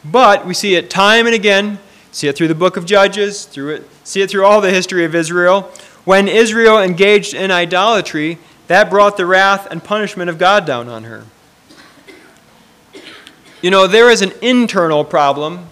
But 0.03 0.47
we 0.47 0.55
see 0.55 0.77
it 0.77 0.89
time 0.89 1.27
and 1.27 1.35
again, 1.35 1.79
see 2.11 2.27
it 2.27 2.37
through 2.37 2.49
the 2.49 2.55
book 2.55 2.79
of 2.79 2.87
Judges, 2.87 3.45
through 3.45 3.75
it, 3.75 3.91
see 4.03 4.23
it 4.23 4.31
through 4.31 4.47
all 4.47 4.63
the 4.63 4.71
history 4.71 5.05
of 5.05 5.15
Israel. 5.15 5.71
When 6.05 6.27
Israel 6.27 6.81
engaged 6.81 7.35
in 7.35 7.51
idolatry, 7.51 8.39
that 8.69 8.89
brought 8.89 9.19
the 9.19 9.27
wrath 9.27 9.67
and 9.71 9.85
punishment 9.85 10.31
of 10.31 10.39
God 10.39 10.65
down 10.65 10.89
on 10.89 11.05
her. 11.05 11.25
You 13.61 13.71
know, 13.71 13.87
there 13.87 14.09
is 14.11 14.23
an 14.23 14.33
internal 14.41 15.05
problem 15.05 15.67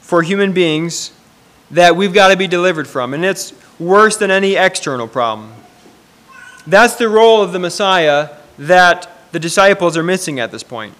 for 0.00 0.22
human 0.22 0.52
beings 0.52 1.12
that 1.70 1.96
we've 1.96 2.12
got 2.12 2.28
to 2.28 2.36
be 2.36 2.48
delivered 2.48 2.88
from, 2.88 3.14
and 3.14 3.24
it's 3.24 3.54
worse 3.78 4.16
than 4.16 4.30
any 4.30 4.56
external 4.56 5.06
problem. 5.08 5.54
That's 6.70 6.94
the 6.94 7.08
role 7.08 7.42
of 7.42 7.52
the 7.52 7.58
Messiah 7.58 8.30
that 8.56 9.10
the 9.32 9.40
disciples 9.40 9.96
are 9.96 10.04
missing 10.04 10.38
at 10.38 10.52
this 10.52 10.62
point. 10.62 10.94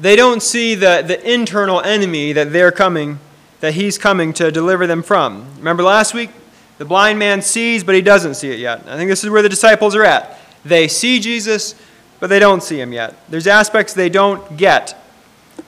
They 0.00 0.16
don't 0.16 0.42
see 0.42 0.74
the, 0.74 1.04
the 1.06 1.32
internal 1.32 1.80
enemy 1.80 2.32
that 2.32 2.52
they're 2.52 2.72
coming, 2.72 3.20
that 3.60 3.74
he's 3.74 3.96
coming 3.96 4.32
to 4.34 4.50
deliver 4.50 4.88
them 4.88 5.04
from. 5.04 5.46
Remember 5.58 5.84
last 5.84 6.14
week? 6.14 6.30
The 6.78 6.84
blind 6.84 7.20
man 7.20 7.40
sees, 7.42 7.84
but 7.84 7.94
he 7.94 8.02
doesn't 8.02 8.34
see 8.34 8.50
it 8.50 8.58
yet. 8.58 8.84
I 8.88 8.96
think 8.96 9.08
this 9.08 9.22
is 9.22 9.30
where 9.30 9.42
the 9.42 9.48
disciples 9.48 9.94
are 9.94 10.04
at. 10.04 10.38
They 10.64 10.88
see 10.88 11.20
Jesus, 11.20 11.76
but 12.18 12.30
they 12.30 12.40
don't 12.40 12.62
see 12.62 12.80
him 12.80 12.92
yet. 12.92 13.14
There's 13.28 13.46
aspects 13.46 13.92
they 13.92 14.08
don't 14.08 14.56
get. 14.56 14.96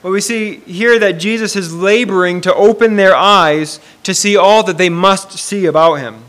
But 0.01 0.11
we 0.11 0.19
see 0.19 0.57
here 0.59 0.99
that 0.99 1.13
Jesus 1.13 1.55
is 1.55 1.73
laboring 1.73 2.41
to 2.41 2.53
open 2.53 2.97
their 2.97 3.15
eyes 3.15 3.79
to 4.03 4.13
see 4.13 4.35
all 4.35 4.61
that 4.63 4.77
they 4.77 4.89
must 4.89 5.37
see 5.37 5.65
about 5.65 5.95
him. 5.95 6.23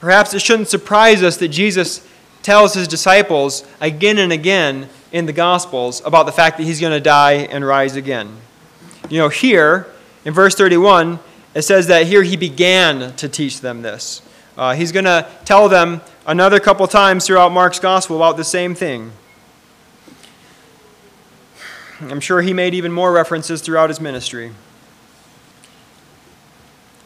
Perhaps 0.00 0.34
it 0.34 0.42
shouldn't 0.42 0.68
surprise 0.68 1.22
us 1.22 1.36
that 1.36 1.48
Jesus 1.48 2.06
tells 2.42 2.74
his 2.74 2.88
disciples 2.88 3.64
again 3.80 4.18
and 4.18 4.32
again 4.32 4.88
in 5.12 5.26
the 5.26 5.32
Gospels 5.32 6.02
about 6.04 6.26
the 6.26 6.32
fact 6.32 6.58
that 6.58 6.64
he's 6.64 6.80
going 6.80 6.92
to 6.92 7.00
die 7.00 7.34
and 7.34 7.64
rise 7.64 7.94
again. 7.94 8.36
You 9.08 9.18
know, 9.18 9.28
here 9.28 9.86
in 10.24 10.34
verse 10.34 10.54
31, 10.54 11.20
it 11.54 11.62
says 11.62 11.86
that 11.86 12.06
here 12.06 12.22
he 12.22 12.36
began 12.36 13.14
to 13.16 13.28
teach 13.28 13.60
them 13.60 13.82
this. 13.82 14.22
Uh, 14.58 14.74
he's 14.74 14.92
going 14.92 15.04
to 15.04 15.28
tell 15.44 15.68
them 15.68 16.00
another 16.26 16.58
couple 16.58 16.86
times 16.88 17.26
throughout 17.26 17.52
Mark's 17.52 17.78
gospel 17.78 18.16
about 18.16 18.36
the 18.36 18.44
same 18.44 18.74
thing. 18.74 19.12
I'm 22.00 22.20
sure 22.20 22.42
he 22.42 22.52
made 22.52 22.74
even 22.74 22.90
more 22.92 23.12
references 23.12 23.62
throughout 23.62 23.88
his 23.88 24.00
ministry. 24.00 24.52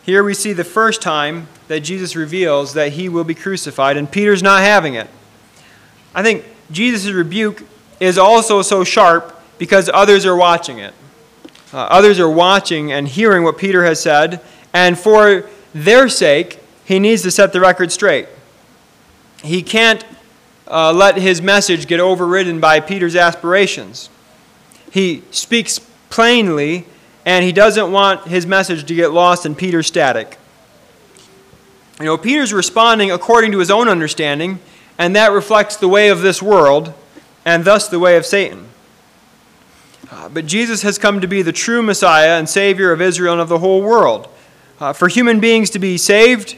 Here 0.09 0.25
we 0.25 0.33
see 0.33 0.55
the 0.55 0.65
first 0.65 1.03
time 1.03 1.49
that 1.67 1.81
Jesus 1.81 2.17
reveals 2.17 2.73
that 2.73 2.93
he 2.93 3.11
will 3.11 3.25
be 3.25 3.35
crucified, 3.35 3.99
and 3.99 4.11
Peter's 4.11 4.43
not 4.43 4.63
having 4.63 4.95
it. 4.95 5.07
I 6.15 6.23
think 6.23 6.47
Jesus' 6.71 7.13
rebuke 7.13 7.63
is 8.01 8.17
also 8.17 8.63
so 8.63 8.85
sharp 8.85 9.39
because 9.59 9.91
others 9.93 10.25
are 10.25 10.35
watching 10.35 10.79
it. 10.79 10.95
Uh, 11.75 11.81
others 11.81 12.19
are 12.19 12.31
watching 12.31 12.91
and 12.91 13.07
hearing 13.07 13.43
what 13.43 13.59
Peter 13.59 13.85
has 13.85 14.01
said, 14.01 14.41
and 14.73 14.99
for 14.99 15.45
their 15.75 16.09
sake, 16.09 16.59
he 16.87 16.99
needs 16.99 17.21
to 17.21 17.31
set 17.31 17.53
the 17.53 17.61
record 17.61 17.93
straight. 17.93 18.29
He 19.45 19.63
can't 19.63 20.07
uh, 20.69 20.91
let 20.91 21.19
his 21.19 21.43
message 21.43 21.87
get 21.87 22.01
overridden 22.01 22.61
by 22.61 22.81
Peter's 22.81 23.15
aspirations. 23.15 24.09
He 24.91 25.23
speaks 25.31 25.81
plainly, 26.09 26.87
and 27.29 27.45
he 27.45 27.53
doesn't 27.53 27.93
want 27.93 28.27
his 28.27 28.47
message 28.47 28.87
to 28.87 28.95
get 28.95 29.13
lost 29.13 29.45
in 29.45 29.55
Peter's 29.55 29.87
static. 29.87 30.39
You 32.01 32.07
know, 32.07 32.17
Peter's 32.17 32.55
responding 32.55 33.11
according 33.11 33.53
to 33.53 33.59
his 33.59 33.71
own 33.71 33.87
understanding, 33.87 34.61
and 34.97 35.15
that 35.15 35.31
reflects 35.33 35.77
the 35.77 35.89
way 35.89 36.09
of 36.09 36.23
this 36.23 36.41
world, 36.41 36.95
and 37.45 37.67
thus 37.67 37.87
the 37.87 37.99
way 37.99 38.17
of 38.17 38.25
Satan. 38.25 38.69
Uh, 40.11 40.31
but 40.31 40.47
Jesus 40.47 40.81
has 40.81 40.97
come 40.97 41.21
to 41.21 41.29
be 41.29 41.43
the 41.43 41.53
true 41.53 41.83
Messiah 41.83 42.39
and 42.39 42.49
Savior 42.49 42.93
of 42.93 43.03
Israel 43.03 43.35
and 43.35 43.43
of 43.43 43.51
the 43.51 43.59
whole 43.59 43.83
world. 43.83 44.27
Uh, 44.81 44.95
for 44.95 45.09
human 45.09 45.39
beings 45.39 45.69
to 45.69 45.79
be 45.79 45.99
saved, 45.99 46.57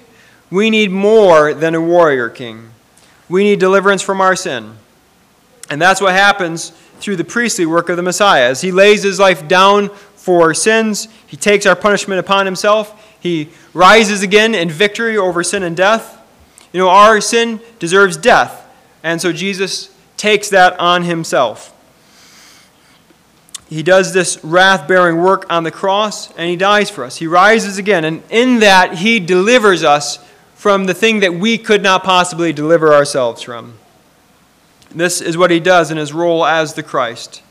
we 0.52 0.70
need 0.70 0.92
more 0.92 1.52
than 1.52 1.74
a 1.74 1.80
warrior 1.80 2.28
king. 2.28 2.70
We 3.28 3.42
need 3.42 3.59
deliverance 3.59 4.02
from 4.02 4.20
our 4.20 4.37
sin. 4.37 4.76
And 5.68 5.83
that's 5.83 6.00
what 6.00 6.12
happens 6.12 6.70
through 7.00 7.16
the 7.16 7.24
priestly 7.24 7.66
work 7.66 7.88
of 7.88 7.96
the 7.96 8.02
Messiah. 8.02 8.50
As 8.50 8.61
he 8.61 8.70
lays 8.70 9.02
his 9.02 9.18
life 9.18 9.48
down 9.48 9.90
for 10.20 10.42
our 10.42 10.54
sins, 10.54 11.09
he 11.26 11.37
takes 11.37 11.64
our 11.64 11.74
punishment 11.74 12.20
upon 12.20 12.44
himself. 12.44 13.16
He 13.20 13.48
rises 13.72 14.22
again 14.22 14.54
in 14.54 14.70
victory 14.70 15.16
over 15.16 15.42
sin 15.42 15.62
and 15.62 15.74
death. 15.74 16.20
You 16.72 16.78
know, 16.78 16.90
our 16.90 17.22
sin 17.22 17.61
deserves 17.78 18.18
death. 18.18 18.68
And 19.02 19.20
so 19.20 19.33
Jesus 19.33 19.90
takes 20.18 20.50
that 20.50 20.78
on 20.78 21.04
himself. 21.04 21.74
He 23.70 23.83
does 23.83 24.12
this 24.12 24.38
wrath 24.44 24.87
bearing 24.87 25.22
work 25.22 25.46
on 25.48 25.64
the 25.64 25.70
cross 25.70 26.30
and 26.33 26.50
he 26.50 26.56
dies 26.56 26.90
for 26.90 27.04
us. 27.04 27.16
He 27.16 27.26
rises 27.26 27.78
again. 27.78 28.04
And 28.04 28.22
in 28.28 28.61
that, 28.61 28.98
he 28.98 29.20
delivers 29.20 29.83
us 29.83 30.18
from 30.54 30.85
the 30.85 30.94
thing 30.94 31.20
that 31.20 31.33
we 31.33 31.56
could 31.56 31.83
not 31.83 32.04
possibly 32.04 32.52
deliver 32.52 32.92
ourselves 32.92 33.40
from. 33.40 33.78
This 34.90 35.22
is 35.22 35.38
what 35.38 35.50
he 35.50 35.61
does 35.61 35.90
in 35.90 35.96
his 35.96 36.12
role 36.12 36.44
as 36.44 36.74
the 36.74 36.83
Christ. 36.83 37.42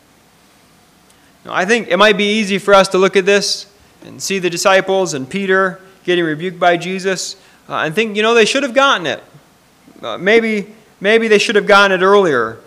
I 1.52 1.66
think 1.66 1.88
it 1.88 1.98
might 1.98 2.18
be 2.18 2.40
easy 2.40 2.58
for 2.58 2.74
us 2.74 2.88
to 2.90 2.98
look 2.98 3.16
at 3.16 3.26
this 3.26 3.66
and 4.06 4.22
see 4.22 4.40
the 4.40 4.50
disciples 4.50 5.14
and 5.14 5.30
Peter 5.30 5.80
getting 6.04 6.24
rebuked 6.24 6.60
by 6.60 6.78
Jesus 6.78 7.36
uh, 7.68 7.78
and 7.78 7.94
think, 7.94 8.16
you 8.16 8.24
know, 8.24 8.34
they 8.34 8.46
should 8.46 8.64
have 8.64 8.74
gotten 8.74 9.06
it. 9.08 9.24
Uh, 10.02 10.18
maybe, 10.18 10.74
maybe 11.00 11.28
they 11.28 11.38
should 11.38 11.56
have 11.56 11.68
gotten 11.68 12.00
it 12.00 12.04
earlier. 12.04 12.60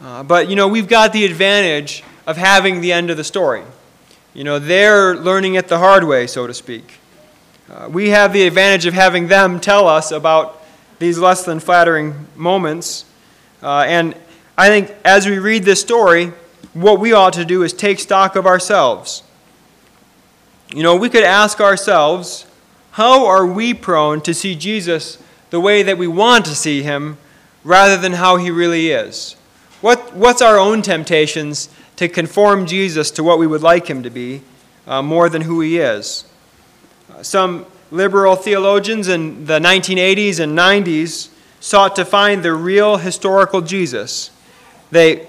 Uh, 0.00 0.22
but, 0.22 0.48
you 0.48 0.56
know, 0.56 0.68
we've 0.68 0.88
got 0.88 1.12
the 1.12 1.24
advantage 1.24 2.02
of 2.26 2.36
having 2.36 2.80
the 2.80 2.92
end 2.92 3.10
of 3.10 3.16
the 3.16 3.24
story. 3.24 3.62
You 4.34 4.44
know, 4.44 4.58
they're 4.58 5.16
learning 5.16 5.54
it 5.54 5.68
the 5.68 5.78
hard 5.78 6.04
way, 6.04 6.26
so 6.26 6.46
to 6.46 6.54
speak. 6.54 6.98
Uh, 7.70 7.88
we 7.88 8.10
have 8.10 8.32
the 8.32 8.46
advantage 8.46 8.86
of 8.86 8.94
having 8.94 9.28
them 9.28 9.60
tell 9.60 9.86
us 9.86 10.10
about 10.10 10.62
these 10.98 11.18
less 11.18 11.44
than 11.44 11.60
flattering 11.60 12.26
moments. 12.36 13.04
Uh, 13.62 13.84
and 13.86 14.14
I 14.56 14.68
think 14.68 14.94
as 15.04 15.26
we 15.26 15.38
read 15.38 15.64
this 15.64 15.80
story, 15.80 16.32
what 16.72 17.00
we 17.00 17.12
ought 17.12 17.32
to 17.34 17.44
do 17.44 17.62
is 17.62 17.72
take 17.72 17.98
stock 17.98 18.36
of 18.36 18.46
ourselves. 18.46 19.22
You 20.74 20.82
know, 20.82 20.96
we 20.96 21.08
could 21.08 21.24
ask 21.24 21.60
ourselves, 21.60 22.46
how 22.92 23.26
are 23.26 23.46
we 23.46 23.74
prone 23.74 24.20
to 24.22 24.34
see 24.34 24.54
Jesus 24.54 25.18
the 25.50 25.60
way 25.60 25.82
that 25.82 25.98
we 25.98 26.06
want 26.06 26.44
to 26.46 26.54
see 26.54 26.82
him 26.82 27.18
rather 27.64 27.96
than 27.96 28.12
how 28.12 28.36
he 28.36 28.50
really 28.50 28.90
is? 28.90 29.34
What, 29.80 30.14
what's 30.14 30.42
our 30.42 30.58
own 30.58 30.82
temptations 30.82 31.68
to 32.00 32.08
conform 32.08 32.64
Jesus 32.64 33.10
to 33.10 33.22
what 33.22 33.38
we 33.38 33.46
would 33.46 33.60
like 33.60 33.88
him 33.88 34.02
to 34.04 34.08
be 34.08 34.40
uh, 34.86 35.02
more 35.02 35.28
than 35.28 35.42
who 35.42 35.60
he 35.60 35.76
is. 35.76 36.24
Some 37.20 37.66
liberal 37.90 38.36
theologians 38.36 39.06
in 39.06 39.44
the 39.44 39.58
1980s 39.58 40.40
and 40.40 40.56
90s 40.56 41.28
sought 41.60 41.94
to 41.96 42.06
find 42.06 42.42
the 42.42 42.54
real 42.54 42.96
historical 42.96 43.60
Jesus. 43.60 44.30
They, 44.90 45.28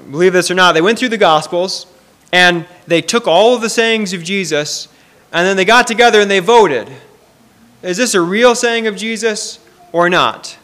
believe 0.00 0.32
this 0.32 0.50
or 0.50 0.54
not, 0.54 0.72
they 0.72 0.80
went 0.80 0.98
through 0.98 1.10
the 1.10 1.18
Gospels 1.18 1.86
and 2.32 2.66
they 2.86 3.00
took 3.00 3.26
all 3.26 3.54
of 3.54 3.62
the 3.62 3.70
sayings 3.70 4.12
of 4.12 4.22
Jesus 4.22 4.88
and 5.32 5.46
then 5.46 5.56
they 5.56 5.64
got 5.64 5.86
together 5.86 6.20
and 6.20 6.30
they 6.30 6.40
voted. 6.40 6.90
Is 7.82 7.96
this 7.96 8.14
a 8.14 8.20
real 8.20 8.54
saying 8.54 8.86
of 8.86 8.96
Jesus 8.96 9.60
or 9.92 10.10
not? 10.10 10.56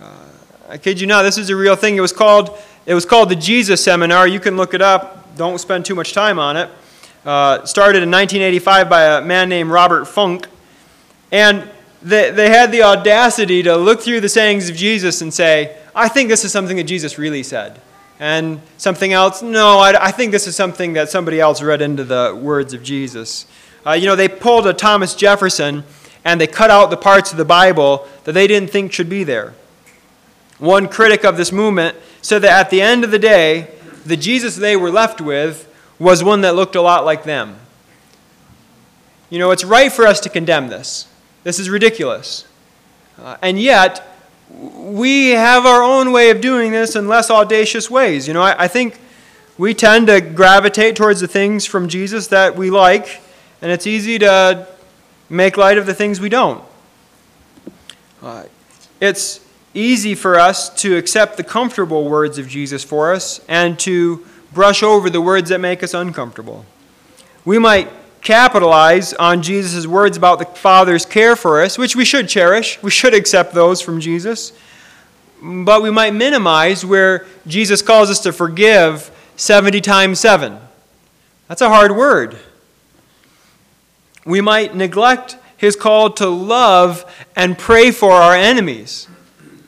Uh, 0.00 0.12
I 0.68 0.78
kid 0.78 1.00
you 1.00 1.06
not, 1.06 1.22
this 1.22 1.38
is 1.38 1.50
a 1.50 1.56
real 1.56 1.76
thing. 1.76 1.96
It 1.96 2.00
was 2.00 2.12
called 2.12 2.58
it 2.86 2.94
was 2.94 3.04
called 3.04 3.30
the 3.30 3.36
Jesus 3.36 3.82
Seminar. 3.82 4.28
You 4.28 4.38
can 4.38 4.56
look 4.56 4.72
it 4.72 4.80
up. 4.80 5.36
Don't 5.36 5.58
spend 5.58 5.84
too 5.84 5.96
much 5.96 6.12
time 6.12 6.38
on 6.38 6.56
it. 6.56 6.70
Uh, 7.24 7.64
started 7.64 8.04
in 8.04 8.10
1985 8.12 8.88
by 8.88 9.18
a 9.18 9.20
man 9.20 9.48
named 9.48 9.70
Robert 9.70 10.04
Funk. 10.04 10.46
And 11.32 11.68
they, 12.00 12.30
they 12.30 12.48
had 12.48 12.70
the 12.70 12.84
audacity 12.84 13.64
to 13.64 13.76
look 13.76 14.00
through 14.00 14.20
the 14.20 14.28
sayings 14.28 14.70
of 14.70 14.76
Jesus 14.76 15.20
and 15.20 15.34
say, 15.34 15.76
I 15.96 16.08
think 16.08 16.28
this 16.28 16.44
is 16.44 16.52
something 16.52 16.76
that 16.76 16.84
Jesus 16.84 17.18
really 17.18 17.42
said. 17.42 17.80
And 18.18 18.60
something 18.78 19.12
else, 19.12 19.42
no, 19.42 19.78
I, 19.78 20.06
I 20.06 20.10
think 20.10 20.32
this 20.32 20.46
is 20.46 20.56
something 20.56 20.94
that 20.94 21.10
somebody 21.10 21.38
else 21.40 21.60
read 21.60 21.82
into 21.82 22.04
the 22.04 22.38
words 22.40 22.72
of 22.72 22.82
Jesus. 22.82 23.46
Uh, 23.86 23.92
you 23.92 24.06
know, 24.06 24.16
they 24.16 24.28
pulled 24.28 24.66
a 24.66 24.72
Thomas 24.72 25.14
Jefferson 25.14 25.84
and 26.24 26.40
they 26.40 26.46
cut 26.46 26.70
out 26.70 26.90
the 26.90 26.96
parts 26.96 27.30
of 27.30 27.36
the 27.36 27.44
Bible 27.44 28.08
that 28.24 28.32
they 28.32 28.46
didn't 28.46 28.70
think 28.70 28.92
should 28.92 29.08
be 29.08 29.22
there. 29.22 29.54
One 30.58 30.88
critic 30.88 31.24
of 31.24 31.36
this 31.36 31.52
movement 31.52 31.96
said 32.22 32.40
that 32.42 32.58
at 32.58 32.70
the 32.70 32.80
end 32.80 33.04
of 33.04 33.10
the 33.10 33.18
day, 33.18 33.68
the 34.04 34.16
Jesus 34.16 34.56
they 34.56 34.76
were 34.76 34.90
left 34.90 35.20
with 35.20 35.72
was 35.98 36.24
one 36.24 36.40
that 36.40 36.54
looked 36.54 36.74
a 36.74 36.80
lot 36.80 37.04
like 37.04 37.24
them. 37.24 37.56
You 39.28 39.38
know, 39.38 39.50
it's 39.50 39.64
right 39.64 39.92
for 39.92 40.06
us 40.06 40.20
to 40.20 40.28
condemn 40.28 40.68
this. 40.68 41.06
This 41.44 41.58
is 41.58 41.68
ridiculous. 41.68 42.46
Uh, 43.18 43.36
and 43.42 43.60
yet, 43.60 44.15
we 44.50 45.30
have 45.30 45.66
our 45.66 45.82
own 45.82 46.12
way 46.12 46.30
of 46.30 46.40
doing 46.40 46.72
this 46.72 46.96
in 46.96 47.08
less 47.08 47.30
audacious 47.30 47.90
ways. 47.90 48.28
You 48.28 48.34
know, 48.34 48.42
I, 48.42 48.64
I 48.64 48.68
think 48.68 48.98
we 49.58 49.74
tend 49.74 50.06
to 50.06 50.20
gravitate 50.20 50.96
towards 50.96 51.20
the 51.20 51.28
things 51.28 51.66
from 51.66 51.88
Jesus 51.88 52.28
that 52.28 52.56
we 52.56 52.70
like, 52.70 53.20
and 53.60 53.72
it's 53.72 53.86
easy 53.86 54.18
to 54.20 54.66
make 55.28 55.56
light 55.56 55.78
of 55.78 55.86
the 55.86 55.94
things 55.94 56.20
we 56.20 56.28
don't. 56.28 56.62
Uh, 58.22 58.44
it's 59.00 59.40
easy 59.74 60.14
for 60.14 60.38
us 60.38 60.70
to 60.82 60.96
accept 60.96 61.36
the 61.36 61.44
comfortable 61.44 62.08
words 62.08 62.38
of 62.38 62.48
Jesus 62.48 62.82
for 62.82 63.12
us 63.12 63.40
and 63.48 63.78
to 63.80 64.24
brush 64.52 64.82
over 64.82 65.10
the 65.10 65.20
words 65.20 65.50
that 65.50 65.60
make 65.60 65.82
us 65.82 65.92
uncomfortable. 65.92 66.64
We 67.44 67.58
might 67.58 67.90
capitalize 68.26 69.14
on 69.14 69.40
Jesus' 69.40 69.86
words 69.86 70.16
about 70.16 70.40
the 70.40 70.44
Father's 70.44 71.06
care 71.06 71.36
for 71.36 71.62
us, 71.62 71.78
which 71.78 71.94
we 71.94 72.04
should 72.04 72.28
cherish. 72.28 72.82
We 72.82 72.90
should 72.90 73.14
accept 73.14 73.54
those 73.54 73.80
from 73.80 74.00
Jesus. 74.00 74.52
But 75.40 75.80
we 75.80 75.90
might 75.92 76.12
minimize 76.12 76.84
where 76.84 77.24
Jesus 77.46 77.82
calls 77.82 78.10
us 78.10 78.18
to 78.20 78.32
forgive 78.32 79.12
70 79.36 79.80
times 79.80 80.18
7. 80.18 80.58
That's 81.46 81.60
a 81.60 81.68
hard 81.68 81.92
word. 81.92 82.36
We 84.24 84.40
might 84.40 84.74
neglect 84.74 85.36
his 85.56 85.76
call 85.76 86.10
to 86.14 86.26
love 86.26 87.04
and 87.36 87.56
pray 87.56 87.92
for 87.92 88.10
our 88.10 88.34
enemies. 88.34 89.06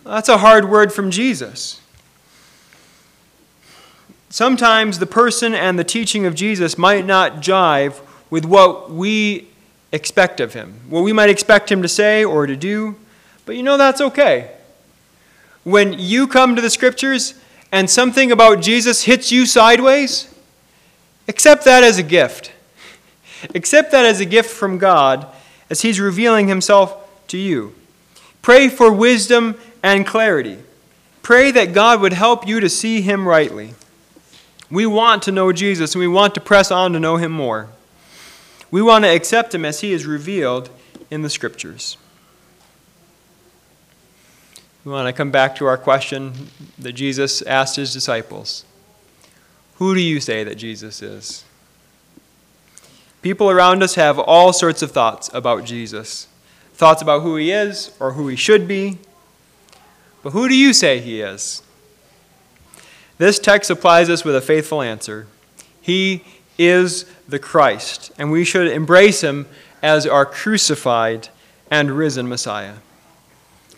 That's 0.04 0.28
a 0.28 0.38
hard 0.38 0.68
word 0.68 0.92
from 0.92 1.12
Jesus. 1.12 1.80
Sometimes 4.30 4.98
the 4.98 5.06
person 5.06 5.54
and 5.54 5.78
the 5.78 5.84
teaching 5.84 6.26
of 6.26 6.34
Jesus 6.34 6.76
might 6.76 7.06
not 7.06 7.36
jive 7.36 8.00
with 8.30 8.44
what 8.44 8.90
we 8.90 9.48
expect 9.92 10.40
of 10.40 10.54
him, 10.54 10.80
what 10.88 11.02
we 11.02 11.12
might 11.12 11.30
expect 11.30 11.70
him 11.70 11.82
to 11.82 11.88
say 11.88 12.24
or 12.24 12.46
to 12.46 12.56
do, 12.56 12.96
but 13.46 13.56
you 13.56 13.62
know 13.62 13.76
that's 13.76 14.00
okay. 14.00 14.50
When 15.64 15.94
you 15.98 16.26
come 16.26 16.56
to 16.56 16.62
the 16.62 16.70
scriptures 16.70 17.34
and 17.72 17.88
something 17.88 18.30
about 18.32 18.60
Jesus 18.60 19.04
hits 19.04 19.32
you 19.32 19.46
sideways, 19.46 20.32
accept 21.26 21.64
that 21.64 21.82
as 21.82 21.98
a 21.98 22.02
gift. 22.02 22.52
Accept 23.54 23.90
that 23.92 24.04
as 24.04 24.20
a 24.20 24.24
gift 24.24 24.50
from 24.50 24.78
God 24.78 25.26
as 25.70 25.82
He's 25.82 26.00
revealing 26.00 26.48
Himself 26.48 26.96
to 27.28 27.38
you. 27.38 27.74
Pray 28.42 28.68
for 28.68 28.92
wisdom 28.92 29.56
and 29.82 30.06
clarity. 30.06 30.58
Pray 31.22 31.50
that 31.50 31.72
God 31.72 32.00
would 32.00 32.14
help 32.14 32.46
you 32.46 32.60
to 32.60 32.68
see 32.68 33.00
Him 33.02 33.28
rightly. 33.28 33.74
We 34.70 34.86
want 34.86 35.22
to 35.24 35.32
know 35.32 35.52
Jesus 35.52 35.94
and 35.94 36.00
we 36.00 36.08
want 36.08 36.34
to 36.34 36.40
press 36.40 36.70
on 36.70 36.92
to 36.92 37.00
know 37.00 37.16
Him 37.16 37.32
more. 37.32 37.68
We 38.70 38.82
want 38.82 39.04
to 39.04 39.14
accept 39.14 39.54
Him 39.54 39.64
as 39.64 39.80
He 39.80 39.92
is 39.92 40.06
revealed 40.06 40.70
in 41.10 41.22
the 41.22 41.30
Scriptures. 41.30 41.96
We 44.84 44.92
want 44.92 45.06
to 45.06 45.12
come 45.12 45.30
back 45.30 45.54
to 45.56 45.66
our 45.66 45.76
question 45.76 46.48
that 46.78 46.92
Jesus 46.92 47.42
asked 47.42 47.76
His 47.76 47.92
disciples 47.92 48.64
Who 49.76 49.94
do 49.94 50.00
you 50.00 50.20
say 50.20 50.44
that 50.44 50.56
Jesus 50.56 51.02
is? 51.02 51.44
People 53.22 53.50
around 53.50 53.82
us 53.82 53.96
have 53.96 54.18
all 54.18 54.52
sorts 54.52 54.82
of 54.82 54.92
thoughts 54.92 55.28
about 55.34 55.64
Jesus 55.64 56.28
thoughts 56.78 57.02
about 57.02 57.22
who 57.22 57.34
he 57.34 57.50
is 57.50 57.90
or 57.98 58.12
who 58.12 58.28
he 58.28 58.36
should 58.36 58.68
be. 58.68 58.98
But 60.22 60.30
who 60.30 60.48
do 60.48 60.54
you 60.54 60.72
say 60.72 61.00
he 61.00 61.20
is? 61.20 61.60
This 63.18 63.40
text 63.40 63.66
supplies 63.66 64.08
us 64.08 64.24
with 64.24 64.36
a 64.36 64.40
faithful 64.40 64.80
answer. 64.80 65.26
He 65.80 66.24
is 66.58 67.04
the 67.28 67.38
Christ, 67.38 68.10
and 68.18 68.30
we 68.30 68.44
should 68.44 68.66
embrace 68.66 69.22
him 69.22 69.46
as 69.82 70.06
our 70.06 70.26
crucified 70.26 71.28
and 71.70 71.90
risen 71.92 72.28
Messiah. 72.28 72.74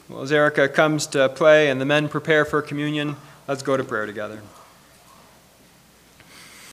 Well, 0.08 0.22
as 0.22 0.32
Erica 0.32 0.68
comes 0.68 1.06
to 1.08 1.28
play 1.28 1.70
and 1.70 1.80
the 1.80 1.84
men 1.84 2.08
prepare 2.08 2.44
for 2.44 2.62
communion, 2.62 3.16
let's 3.46 3.62
go 3.62 3.76
to 3.76 3.84
prayer 3.84 4.06
together. 4.06 4.40